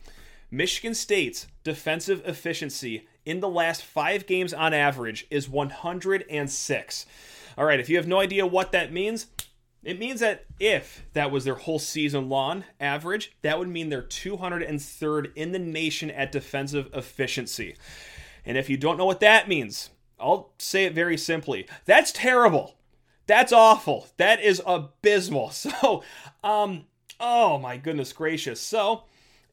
Michigan 0.52 0.94
State's 0.94 1.46
defensive 1.64 2.22
efficiency 2.26 3.08
in 3.24 3.40
the 3.40 3.48
last 3.48 3.82
five 3.82 4.26
games 4.26 4.52
on 4.52 4.74
average 4.74 5.26
is 5.30 5.48
106. 5.48 7.06
All 7.56 7.64
right, 7.64 7.80
if 7.80 7.88
you 7.88 7.96
have 7.96 8.06
no 8.06 8.20
idea 8.20 8.46
what 8.46 8.70
that 8.72 8.92
means, 8.92 9.28
it 9.82 9.98
means 9.98 10.20
that 10.20 10.44
if 10.60 11.06
that 11.14 11.30
was 11.30 11.44
their 11.44 11.54
whole 11.54 11.78
season 11.78 12.28
long 12.28 12.64
average, 12.78 13.32
that 13.40 13.58
would 13.58 13.68
mean 13.68 13.88
they're 13.88 14.02
203rd 14.02 15.32
in 15.34 15.52
the 15.52 15.58
nation 15.58 16.10
at 16.10 16.30
defensive 16.30 16.90
efficiency. 16.92 17.74
And 18.44 18.58
if 18.58 18.68
you 18.68 18.76
don't 18.76 18.98
know 18.98 19.06
what 19.06 19.20
that 19.20 19.48
means, 19.48 19.88
I'll 20.20 20.52
say 20.58 20.84
it 20.84 20.92
very 20.92 21.16
simply 21.16 21.66
that's 21.86 22.12
terrible. 22.12 22.76
That's 23.26 23.52
awful. 23.54 24.08
That 24.18 24.42
is 24.42 24.60
abysmal. 24.66 25.50
So, 25.52 26.02
um, 26.44 26.84
oh 27.18 27.56
my 27.56 27.78
goodness 27.78 28.12
gracious. 28.12 28.60
So, 28.60 29.04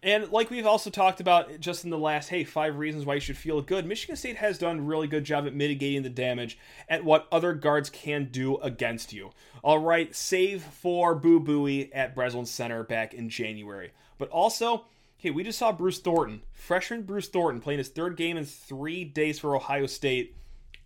and 0.02 0.32
like 0.32 0.50
we've 0.50 0.66
also 0.66 0.90
talked 0.90 1.20
about 1.20 1.60
just 1.60 1.84
in 1.84 1.90
the 1.90 1.98
last, 1.98 2.30
hey, 2.30 2.46
five 2.46 2.78
reasons 2.78 3.06
why 3.06 3.16
you 3.16 3.20
should 3.20 3.38
feel 3.38 3.62
good. 3.62 3.86
Michigan 3.86 4.16
State 4.16 4.38
has 4.38 4.58
done 4.58 4.80
a 4.80 4.82
really 4.82 5.08
good 5.08 5.26
job 5.26 5.46
at 5.46 5.54
mitigating 5.54 6.04
the 6.04 6.10
damage 6.10 6.58
at 6.88 7.04
what 7.04 7.28
other 7.32 7.54
guards 7.54 7.90
can 7.90 8.30
do 8.32 8.58
against 8.58 9.12
you. 9.12 9.32
All 9.62 9.80
right, 9.80 10.16
save 10.16 10.64
for 10.64 11.16
Boo 11.16 11.42
Buie 11.42 11.90
at 11.94 12.16
Breslin 12.16 12.46
Center 12.46 12.84
back 12.84 13.14
in 13.14 13.30
January. 13.30 13.92
But 14.18 14.30
also, 14.30 14.86
hey, 15.18 15.32
we 15.32 15.44
just 15.44 15.60
saw 15.60 15.74
Bruce 15.74 16.00
Thornton, 16.00 16.44
freshman 16.54 17.02
Bruce 17.02 17.28
Thornton, 17.28 17.62
playing 17.62 17.80
his 17.80 17.90
third 17.90 18.16
game 18.16 18.38
in 18.38 18.46
three 18.46 19.04
days 19.04 19.38
for 19.38 19.54
Ohio 19.54 19.86
State, 19.86 20.34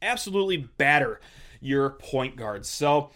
absolutely 0.02 0.58
batter 0.58 1.22
your 1.62 1.92
point 1.92 2.36
guards. 2.36 2.68
So, 2.68 3.12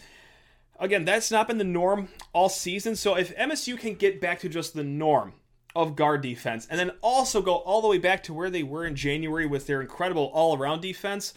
again, 0.79 1.05
that's 1.05 1.31
not 1.31 1.47
been 1.47 1.57
the 1.57 1.63
norm 1.63 2.09
all 2.33 2.49
season. 2.49 2.95
So, 2.95 3.15
if 3.15 3.35
MSU 3.35 3.79
can 3.79 3.95
get 3.95 4.21
back 4.21 4.39
to 4.41 4.49
just 4.49 4.75
the 4.75 4.83
norm, 4.83 5.33
of 5.77 5.95
guard 5.95 6.21
defense, 6.21 6.67
and 6.69 6.79
then 6.79 6.91
also 7.01 7.41
go 7.41 7.55
all 7.55 7.81
the 7.81 7.87
way 7.87 7.97
back 7.97 8.23
to 8.23 8.33
where 8.33 8.49
they 8.49 8.63
were 8.63 8.85
in 8.85 8.95
January 8.95 9.45
with 9.45 9.67
their 9.67 9.81
incredible 9.81 10.31
all 10.33 10.57
around 10.57 10.81
defense. 10.81 11.33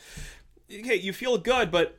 Okay, 0.73 0.97
you 0.97 1.13
feel 1.13 1.37
good, 1.39 1.71
but 1.71 1.99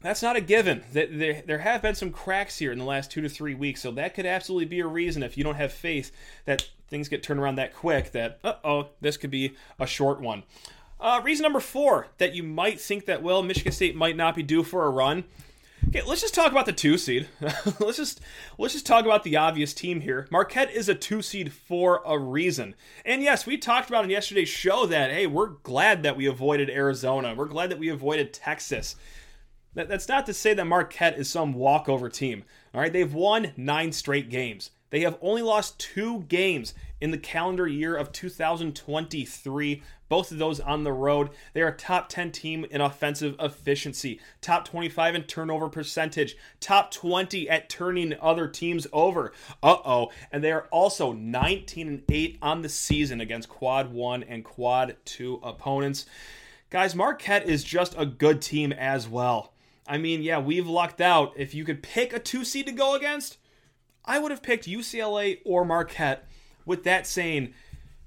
that's 0.00 0.22
not 0.22 0.36
a 0.36 0.40
given. 0.40 0.82
That 0.92 1.44
there 1.46 1.58
have 1.58 1.82
been 1.82 1.94
some 1.94 2.10
cracks 2.10 2.58
here 2.58 2.72
in 2.72 2.78
the 2.78 2.84
last 2.84 3.10
two 3.10 3.20
to 3.20 3.28
three 3.28 3.54
weeks, 3.54 3.82
so 3.82 3.90
that 3.92 4.14
could 4.14 4.26
absolutely 4.26 4.66
be 4.66 4.80
a 4.80 4.86
reason 4.86 5.22
if 5.22 5.36
you 5.36 5.44
don't 5.44 5.56
have 5.56 5.72
faith 5.72 6.10
that 6.44 6.68
things 6.88 7.08
get 7.08 7.22
turned 7.22 7.40
around 7.40 7.56
that 7.56 7.74
quick. 7.74 8.12
That 8.12 8.38
uh 8.42 8.54
oh, 8.64 8.88
this 9.00 9.16
could 9.16 9.30
be 9.30 9.54
a 9.78 9.86
short 9.86 10.20
one. 10.20 10.44
Uh, 11.00 11.20
reason 11.22 11.44
number 11.44 11.60
four 11.60 12.08
that 12.18 12.34
you 12.34 12.42
might 12.42 12.80
think 12.80 13.06
that 13.06 13.22
well, 13.22 13.42
Michigan 13.42 13.72
State 13.72 13.94
might 13.94 14.16
not 14.16 14.34
be 14.34 14.42
due 14.42 14.62
for 14.62 14.84
a 14.84 14.90
run 14.90 15.24
Okay, 15.86 16.02
let's 16.02 16.20
just 16.20 16.34
talk 16.34 16.50
about 16.50 16.66
the 16.66 16.72
two 16.72 16.98
seed. 16.98 17.28
let's 17.80 17.96
just 17.96 18.20
let's 18.58 18.74
just 18.74 18.86
talk 18.86 19.04
about 19.04 19.22
the 19.22 19.36
obvious 19.36 19.72
team 19.72 20.00
here. 20.00 20.26
Marquette 20.30 20.70
is 20.70 20.88
a 20.88 20.94
two 20.94 21.22
seed 21.22 21.52
for 21.52 22.02
a 22.04 22.18
reason. 22.18 22.74
And 23.04 23.22
yes, 23.22 23.46
we 23.46 23.56
talked 23.56 23.88
about 23.88 24.04
in 24.04 24.10
yesterday's 24.10 24.48
show 24.48 24.86
that 24.86 25.10
hey, 25.10 25.26
we're 25.26 25.46
glad 25.46 26.02
that 26.02 26.16
we 26.16 26.26
avoided 26.26 26.68
Arizona. 26.68 27.34
We're 27.34 27.46
glad 27.46 27.70
that 27.70 27.78
we 27.78 27.88
avoided 27.88 28.32
Texas. 28.32 28.96
That, 29.74 29.88
that's 29.88 30.08
not 30.08 30.26
to 30.26 30.34
say 30.34 30.54
that 30.54 30.64
Marquette 30.66 31.18
is 31.18 31.30
some 31.30 31.54
walkover 31.54 32.08
team. 32.08 32.44
All 32.74 32.80
right, 32.80 32.92
they've 32.92 33.14
won 33.14 33.52
nine 33.56 33.92
straight 33.92 34.28
games. 34.28 34.70
They 34.90 35.00
have 35.00 35.18
only 35.20 35.42
lost 35.42 35.78
two 35.78 36.20
games 36.28 36.74
in 37.00 37.10
the 37.10 37.18
calendar 37.18 37.66
year 37.66 37.96
of 37.96 38.12
2023 38.12 39.82
both 40.08 40.32
of 40.32 40.38
those 40.38 40.60
on 40.60 40.84
the 40.84 40.92
road. 40.92 41.30
They 41.52 41.62
are 41.62 41.68
a 41.68 41.76
top 41.76 42.08
10 42.08 42.32
team 42.32 42.64
in 42.70 42.80
offensive 42.80 43.36
efficiency, 43.38 44.20
top 44.40 44.64
25 44.64 45.14
in 45.14 45.22
turnover 45.24 45.68
percentage, 45.68 46.36
top 46.60 46.90
20 46.90 47.48
at 47.48 47.68
turning 47.68 48.14
other 48.20 48.48
teams 48.48 48.86
over. 48.92 49.32
Uh 49.62 49.76
oh. 49.84 50.10
And 50.32 50.42
they 50.42 50.52
are 50.52 50.66
also 50.70 51.12
19 51.12 51.88
and 51.88 52.02
8 52.08 52.38
on 52.42 52.62
the 52.62 52.68
season 52.68 53.20
against 53.20 53.48
quad 53.48 53.92
1 53.92 54.22
and 54.22 54.44
quad 54.44 54.96
2 55.04 55.40
opponents. 55.42 56.06
Guys, 56.70 56.94
Marquette 56.94 57.48
is 57.48 57.64
just 57.64 57.94
a 57.96 58.04
good 58.04 58.42
team 58.42 58.72
as 58.72 59.08
well. 59.08 59.52
I 59.86 59.96
mean, 59.96 60.22
yeah, 60.22 60.38
we've 60.38 60.66
lucked 60.66 61.00
out. 61.00 61.32
If 61.34 61.54
you 61.54 61.64
could 61.64 61.82
pick 61.82 62.12
a 62.12 62.18
two 62.18 62.44
seed 62.44 62.66
to 62.66 62.72
go 62.72 62.94
against, 62.94 63.38
I 64.08 64.18
would 64.18 64.30
have 64.30 64.42
picked 64.42 64.66
UCLA 64.66 65.38
or 65.44 65.64
Marquette. 65.64 66.26
With 66.64 66.84
that 66.84 67.06
saying, 67.06 67.54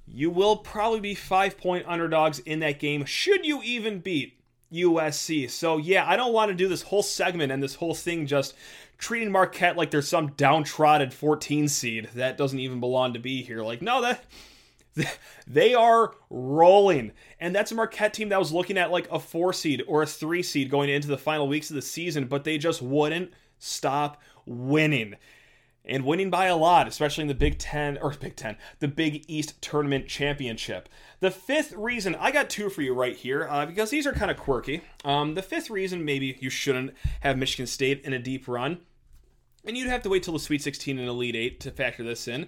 you 0.08 0.30
will 0.30 0.58
probably 0.58 1.00
be 1.00 1.16
five 1.16 1.58
point 1.58 1.86
underdogs 1.88 2.40
in 2.40 2.60
that 2.60 2.80
game, 2.80 3.06
should 3.06 3.46
you 3.46 3.62
even 3.64 4.00
beat 4.00 4.38
USC. 4.74 5.50
So, 5.50 5.78
yeah, 5.78 6.06
I 6.08 6.16
don't 6.16 6.34
want 6.34 6.50
to 6.50 6.56
do 6.56 6.68
this 6.68 6.84
whole 6.84 7.04
segment 7.04 7.52
and 7.52 7.62
this 7.62 7.76
whole 7.76 7.94
thing 7.94 8.26
just 8.26 8.54
treating 8.98 9.32
Marquette 9.32 9.78
like 9.78 9.92
they're 9.92 10.02
some 10.02 10.32
downtrodden 10.32 11.12
14 11.12 11.68
seed 11.68 12.10
that 12.16 12.38
doesn't 12.38 12.60
even 12.60 12.80
belong 12.80 13.14
to 13.14 13.20
be 13.20 13.42
here. 13.44 13.64
Like, 13.64 13.82
no, 13.82 14.02
that. 14.02 14.24
They 15.48 15.74
are 15.74 16.14
rolling. 16.30 17.14
And 17.40 17.56
that's 17.56 17.72
a 17.72 17.76
Marquette 17.76 18.14
team 18.14 18.30
that 18.30 18.40
was 18.40 18.52
looking 18.52 18.78
at 18.78 18.92
like 18.92 19.10
a 19.10 19.20
four 19.20 19.54
seed 19.54 19.84
or 19.88 20.04
a 20.04 20.06
three 20.06 20.44
seed 20.44 20.70
going 20.70 20.90
into 20.90 21.08
the 21.08 21.18
final 21.18 21.48
weeks 21.48 21.70
of 21.70 21.76
the 21.76 21.82
season, 21.82 22.26
but 22.26 22.44
they 22.44 22.58
just 22.58 22.82
wouldn't 22.82 23.32
stop 23.58 24.22
winning 24.46 25.16
and 25.86 26.06
winning 26.06 26.30
by 26.30 26.46
a 26.46 26.56
lot, 26.56 26.88
especially 26.88 27.24
in 27.24 27.28
the 27.28 27.34
Big 27.34 27.58
Ten 27.58 27.98
or 27.98 28.12
Big 28.12 28.36
Ten, 28.36 28.58
the 28.80 28.88
Big 28.88 29.24
East 29.28 29.62
Tournament 29.62 30.08
Championship. 30.08 30.88
The 31.20 31.32
fifth 31.32 31.74
reason 31.74 32.15
I 32.15 32.32
got 32.32 32.50
two 32.50 32.70
for 32.70 32.82
you 32.82 32.94
right 32.94 33.15
here 33.15 33.48
uh, 33.50 33.65
because 33.65 33.89
these 33.89 34.06
are 34.06 34.13
kind 34.13 34.32
of 34.32 34.38
quirky. 34.38 34.82
Um, 35.04 35.34
the 35.36 35.41
fifth 35.41 35.70
reason 35.70 36.06
maybe 36.06 36.38
you 36.39 36.50
shouldn't 36.50 36.94
have 37.22 37.38
Michigan 37.38 37.67
State 37.67 38.02
in 38.04 38.13
a 38.13 38.20
deep 38.20 38.48
run, 38.48 38.80
and 39.65 39.78
you'd 39.78 39.89
have 39.89 40.04
to 40.04 40.10
wait 40.10 40.24
till 40.24 40.34
the 40.34 40.39
Sweet 40.39 40.62
16 40.62 41.00
and 41.00 41.08
Elite 41.08 41.36
Eight 41.36 41.60
to 41.62 41.72
factor 41.72 42.04
this 42.04 42.28
in. 42.28 42.48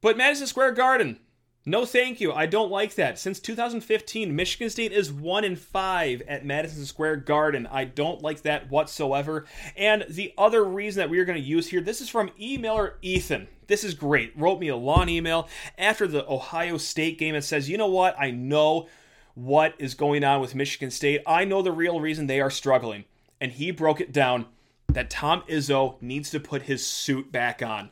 But 0.00 0.16
Madison 0.16 0.48
Square 0.48 0.72
Garden, 0.72 1.20
no, 1.64 1.84
thank 1.86 2.20
you. 2.20 2.32
I 2.32 2.46
don't 2.46 2.70
like 2.70 2.96
that. 2.96 3.18
Since 3.18 3.38
2015, 3.38 4.34
Michigan 4.34 4.68
State 4.68 4.90
is 4.90 5.12
1 5.12 5.44
in 5.44 5.54
5 5.54 6.22
at 6.22 6.44
Madison 6.44 6.84
Square 6.84 7.16
Garden. 7.16 7.68
I 7.70 7.84
don't 7.84 8.20
like 8.20 8.42
that 8.42 8.68
whatsoever. 8.68 9.46
And 9.76 10.04
the 10.08 10.34
other 10.36 10.64
reason 10.64 11.00
that 11.00 11.10
we 11.10 11.20
are 11.20 11.24
going 11.24 11.40
to 11.40 11.48
use 11.48 11.68
here, 11.68 11.80
this 11.80 12.00
is 12.00 12.08
from 12.08 12.30
emailer 12.30 12.94
Ethan. 13.00 13.46
This 13.68 13.84
is 13.84 13.94
great. 13.94 14.36
Wrote 14.36 14.58
me 14.58 14.68
a 14.68 14.76
long 14.76 15.08
email 15.08 15.48
after 15.78 16.08
the 16.08 16.28
Ohio 16.28 16.78
State 16.78 17.16
game 17.18 17.34
and 17.34 17.44
says, 17.44 17.70
"You 17.70 17.78
know 17.78 17.86
what? 17.86 18.16
I 18.18 18.32
know 18.32 18.88
what 19.34 19.74
is 19.78 19.94
going 19.94 20.24
on 20.24 20.40
with 20.40 20.54
Michigan 20.54 20.90
State. 20.90 21.22
I 21.26 21.44
know 21.44 21.62
the 21.62 21.72
real 21.72 22.00
reason 22.00 22.26
they 22.26 22.40
are 22.40 22.50
struggling." 22.50 23.04
And 23.40 23.52
he 23.52 23.70
broke 23.70 24.00
it 24.00 24.12
down 24.12 24.46
that 24.88 25.10
Tom 25.10 25.42
Izzo 25.48 26.00
needs 26.02 26.28
to 26.30 26.40
put 26.40 26.62
his 26.62 26.86
suit 26.86 27.32
back 27.32 27.62
on. 27.62 27.90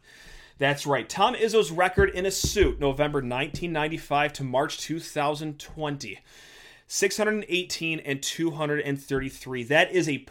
That's 0.60 0.86
right. 0.86 1.08
Tom 1.08 1.34
Izzo's 1.34 1.70
record 1.70 2.10
in 2.10 2.26
a 2.26 2.30
suit, 2.30 2.78
November 2.78 3.20
1995 3.20 4.34
to 4.34 4.44
March 4.44 4.78
2020. 4.78 6.18
618 6.86 8.00
and 8.00 8.22
233. 8.22 9.62
That 9.64 9.90
is 9.90 10.06
a 10.06 10.26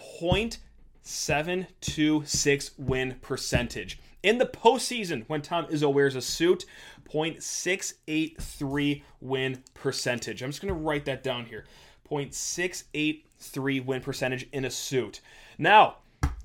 .726 1.03 2.71
win 2.77 3.15
percentage. 3.23 3.99
In 4.21 4.37
the 4.37 4.45
postseason, 4.45 5.23
when 5.25 5.41
Tom 5.41 5.65
Izzo 5.65 5.91
wears 5.91 6.15
a 6.15 6.21
suit, 6.21 6.65
.683 7.11 9.01
win 9.21 9.63
percentage. 9.73 10.43
I'm 10.43 10.51
just 10.51 10.61
going 10.61 10.71
to 10.71 10.79
write 10.79 11.05
that 11.05 11.23
down 11.23 11.45
here. 11.45 11.65
.683 12.11 13.83
win 13.83 14.01
percentage 14.01 14.47
in 14.51 14.63
a 14.63 14.69
suit. 14.69 15.21
Now, 15.57 15.95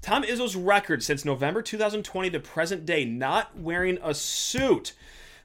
Tom 0.05 0.23
Izzo's 0.23 0.55
record 0.55 1.03
since 1.03 1.25
November 1.25 1.63
2020 1.63 2.29
to 2.29 2.39
present 2.39 2.85
day, 2.85 3.07
not 3.07 3.59
wearing 3.59 3.99
a 4.03 4.13
suit. 4.13 4.93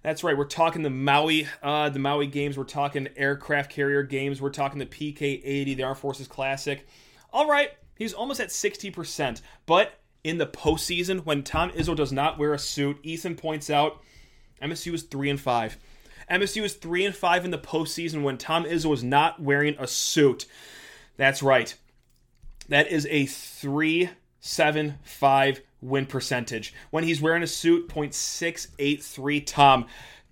That's 0.04 0.22
right. 0.22 0.38
We're 0.38 0.44
talking 0.44 0.82
the 0.82 0.90
Maui, 0.90 1.48
uh, 1.64 1.88
the 1.88 2.00
Maui 2.00 2.28
games. 2.28 2.58
We're 2.58 2.66
talking 2.66 3.08
aircraft 3.16 3.72
carrier 3.72 4.04
games. 4.04 4.42
We're 4.42 4.50
talking 4.50 4.80
the 4.80 4.86
PK80, 4.86 5.78
the 5.78 5.84
Armed 5.84 6.00
Forces 6.00 6.28
Classic. 6.28 6.86
All 7.32 7.48
right, 7.48 7.72
he's 7.98 8.12
almost 8.12 8.42
at 8.42 8.50
60%. 8.50 9.42
But 9.66 9.98
in 10.26 10.40
the 10.40 10.46
postseason, 10.46 11.24
when 11.24 11.44
Tom 11.44 11.70
Izzo 11.72 11.96
does 11.96 12.12
not 12.12 12.38
wear 12.38 12.54
a 12.54 12.60
suit, 12.60 12.98
Ethan 13.02 13.38
points 13.38 13.70
out 13.70 14.02
MSU 14.62 14.94
is 14.94 15.04
three 15.04 15.30
and 15.30 15.40
five. 15.40 15.78
MSU 16.30 16.64
is 16.64 16.74
three 16.74 17.06
and 17.06 17.16
five 17.16 17.46
in 17.46 17.52
the 17.52 17.58
postseason 17.58 18.24
when 18.24 18.38
Tom 18.38 18.66
Izzo 18.66 18.88
was 18.88 19.06
not 19.06 19.42
wearing 19.42 19.78
a 19.80 19.88
suit. 19.88 20.48
That's 21.16 21.42
right. 21.42 21.74
That 22.68 22.92
is 22.92 23.08
a 23.10 23.26
three 23.26 24.10
seven 24.50 24.98
five 25.04 25.62
win 25.82 26.06
percentage. 26.06 26.74
When 26.90 27.04
he's 27.04 27.22
wearing 27.22 27.44
a 27.44 27.48
suit, 27.48 27.88
0.683 27.88 29.46
Tom. 29.46 29.86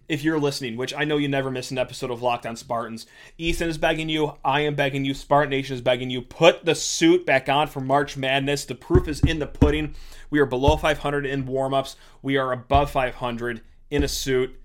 If 0.09 0.23
you're 0.23 0.39
listening, 0.39 0.77
which 0.77 0.93
I 0.93 1.03
know 1.03 1.17
you 1.17 1.27
never 1.27 1.51
miss 1.51 1.69
an 1.69 1.77
episode 1.77 2.11
of 2.11 2.21
Locked 2.21 2.45
On 2.45 2.55
Spartans, 2.55 3.05
Ethan 3.37 3.67
is 3.67 3.77
begging 3.77 4.07
you, 4.07 4.35
I 4.43 4.61
am 4.61 4.73
begging 4.73 5.03
you, 5.03 5.13
Spartan 5.13 5.49
Nation 5.49 5.75
is 5.75 5.81
begging 5.81 6.09
you, 6.09 6.21
put 6.21 6.63
the 6.63 6.75
suit 6.75 7.25
back 7.25 7.49
on 7.49 7.67
for 7.67 7.81
March 7.81 8.15
Madness. 8.15 8.63
The 8.63 8.75
proof 8.75 9.09
is 9.09 9.19
in 9.19 9.39
the 9.39 9.47
pudding. 9.47 9.95
We 10.29 10.39
are 10.39 10.45
below 10.45 10.77
500 10.77 11.25
in 11.25 11.43
warmups. 11.43 11.97
We 12.21 12.37
are 12.37 12.53
above 12.53 12.89
500 12.89 13.61
in 13.91 14.03
a 14.03 14.07
suit. 14.07 14.57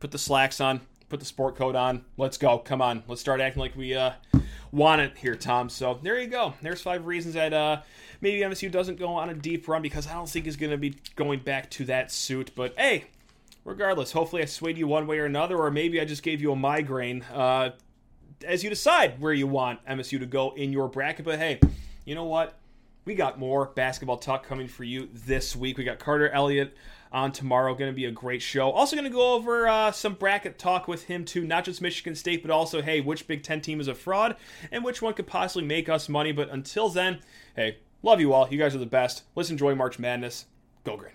Put 0.00 0.10
the 0.10 0.18
slacks 0.18 0.60
on, 0.60 0.80
put 1.08 1.20
the 1.20 1.26
sport 1.26 1.54
coat 1.54 1.76
on. 1.76 2.04
Let's 2.16 2.36
go. 2.36 2.58
Come 2.58 2.82
on. 2.82 3.04
Let's 3.06 3.20
start 3.20 3.40
acting 3.40 3.60
like 3.60 3.76
we 3.76 3.94
uh, 3.94 4.14
want 4.74 5.00
it 5.00 5.16
here, 5.16 5.34
Tom. 5.34 5.68
So 5.68 5.98
there 6.02 6.20
you 6.20 6.26
go. 6.26 6.54
There's 6.60 6.80
five 6.80 7.06
reasons 7.06 7.34
that 7.34 7.52
uh, 7.52 7.82
maybe 8.20 8.40
MSU 8.40 8.70
doesn't 8.70 8.98
go 8.98 9.14
on 9.14 9.30
a 9.30 9.34
deep 9.34 9.66
run 9.68 9.82
because 9.82 10.06
I 10.06 10.14
don't 10.14 10.28
think 10.28 10.44
he's 10.44 10.56
going 10.56 10.72
to 10.72 10.78
be 10.78 10.96
going 11.16 11.40
back 11.40 11.70
to 11.72 11.84
that 11.86 12.10
suit. 12.10 12.50
But 12.54 12.74
hey, 12.76 13.04
regardless, 13.64 14.12
hopefully 14.12 14.42
I 14.42 14.46
swayed 14.46 14.76
you 14.76 14.86
one 14.86 15.06
way 15.06 15.18
or 15.18 15.26
another, 15.26 15.56
or 15.56 15.70
maybe 15.70 16.00
I 16.00 16.04
just 16.04 16.22
gave 16.22 16.40
you 16.40 16.52
a 16.52 16.56
migraine 16.56 17.22
uh, 17.32 17.70
as 18.44 18.64
you 18.64 18.70
decide 18.70 19.20
where 19.20 19.32
you 19.32 19.46
want 19.46 19.84
MSU 19.86 20.18
to 20.18 20.26
go 20.26 20.52
in 20.52 20.72
your 20.72 20.88
bracket. 20.88 21.24
But 21.24 21.38
hey, 21.38 21.60
you 22.04 22.14
know 22.14 22.24
what? 22.24 22.58
we 23.04 23.14
got 23.14 23.38
more 23.38 23.66
basketball 23.66 24.16
talk 24.16 24.46
coming 24.46 24.66
for 24.66 24.84
you 24.84 25.08
this 25.12 25.54
week. 25.54 25.76
We 25.76 25.84
got 25.84 25.98
Carter 25.98 26.28
Elliott 26.30 26.74
on 27.14 27.32
tomorrow. 27.32 27.74
Going 27.74 27.90
to 27.90 27.96
be 27.96 28.04
a 28.04 28.10
great 28.10 28.42
show. 28.42 28.70
Also, 28.70 28.96
going 28.96 29.10
to 29.10 29.14
go 29.14 29.32
over 29.34 29.66
uh, 29.66 29.92
some 29.92 30.14
bracket 30.14 30.58
talk 30.58 30.86
with 30.86 31.04
him, 31.04 31.24
too. 31.24 31.46
Not 31.46 31.64
just 31.64 31.80
Michigan 31.80 32.14
State, 32.14 32.42
but 32.42 32.50
also, 32.50 32.82
hey, 32.82 33.00
which 33.00 33.26
Big 33.26 33.42
Ten 33.42 33.62
team 33.62 33.80
is 33.80 33.88
a 33.88 33.94
fraud 33.94 34.36
and 34.70 34.84
which 34.84 35.00
one 35.00 35.14
could 35.14 35.26
possibly 35.26 35.66
make 35.66 35.88
us 35.88 36.08
money. 36.08 36.32
But 36.32 36.50
until 36.50 36.90
then, 36.90 37.20
hey, 37.56 37.78
love 38.02 38.20
you 38.20 38.34
all. 38.34 38.48
You 38.48 38.58
guys 38.58 38.74
are 38.74 38.78
the 38.78 38.86
best. 38.86 39.22
Let's 39.34 39.50
enjoy 39.50 39.74
March 39.74 39.98
Madness. 39.98 40.46
Go 40.84 40.96
Green. 40.96 41.12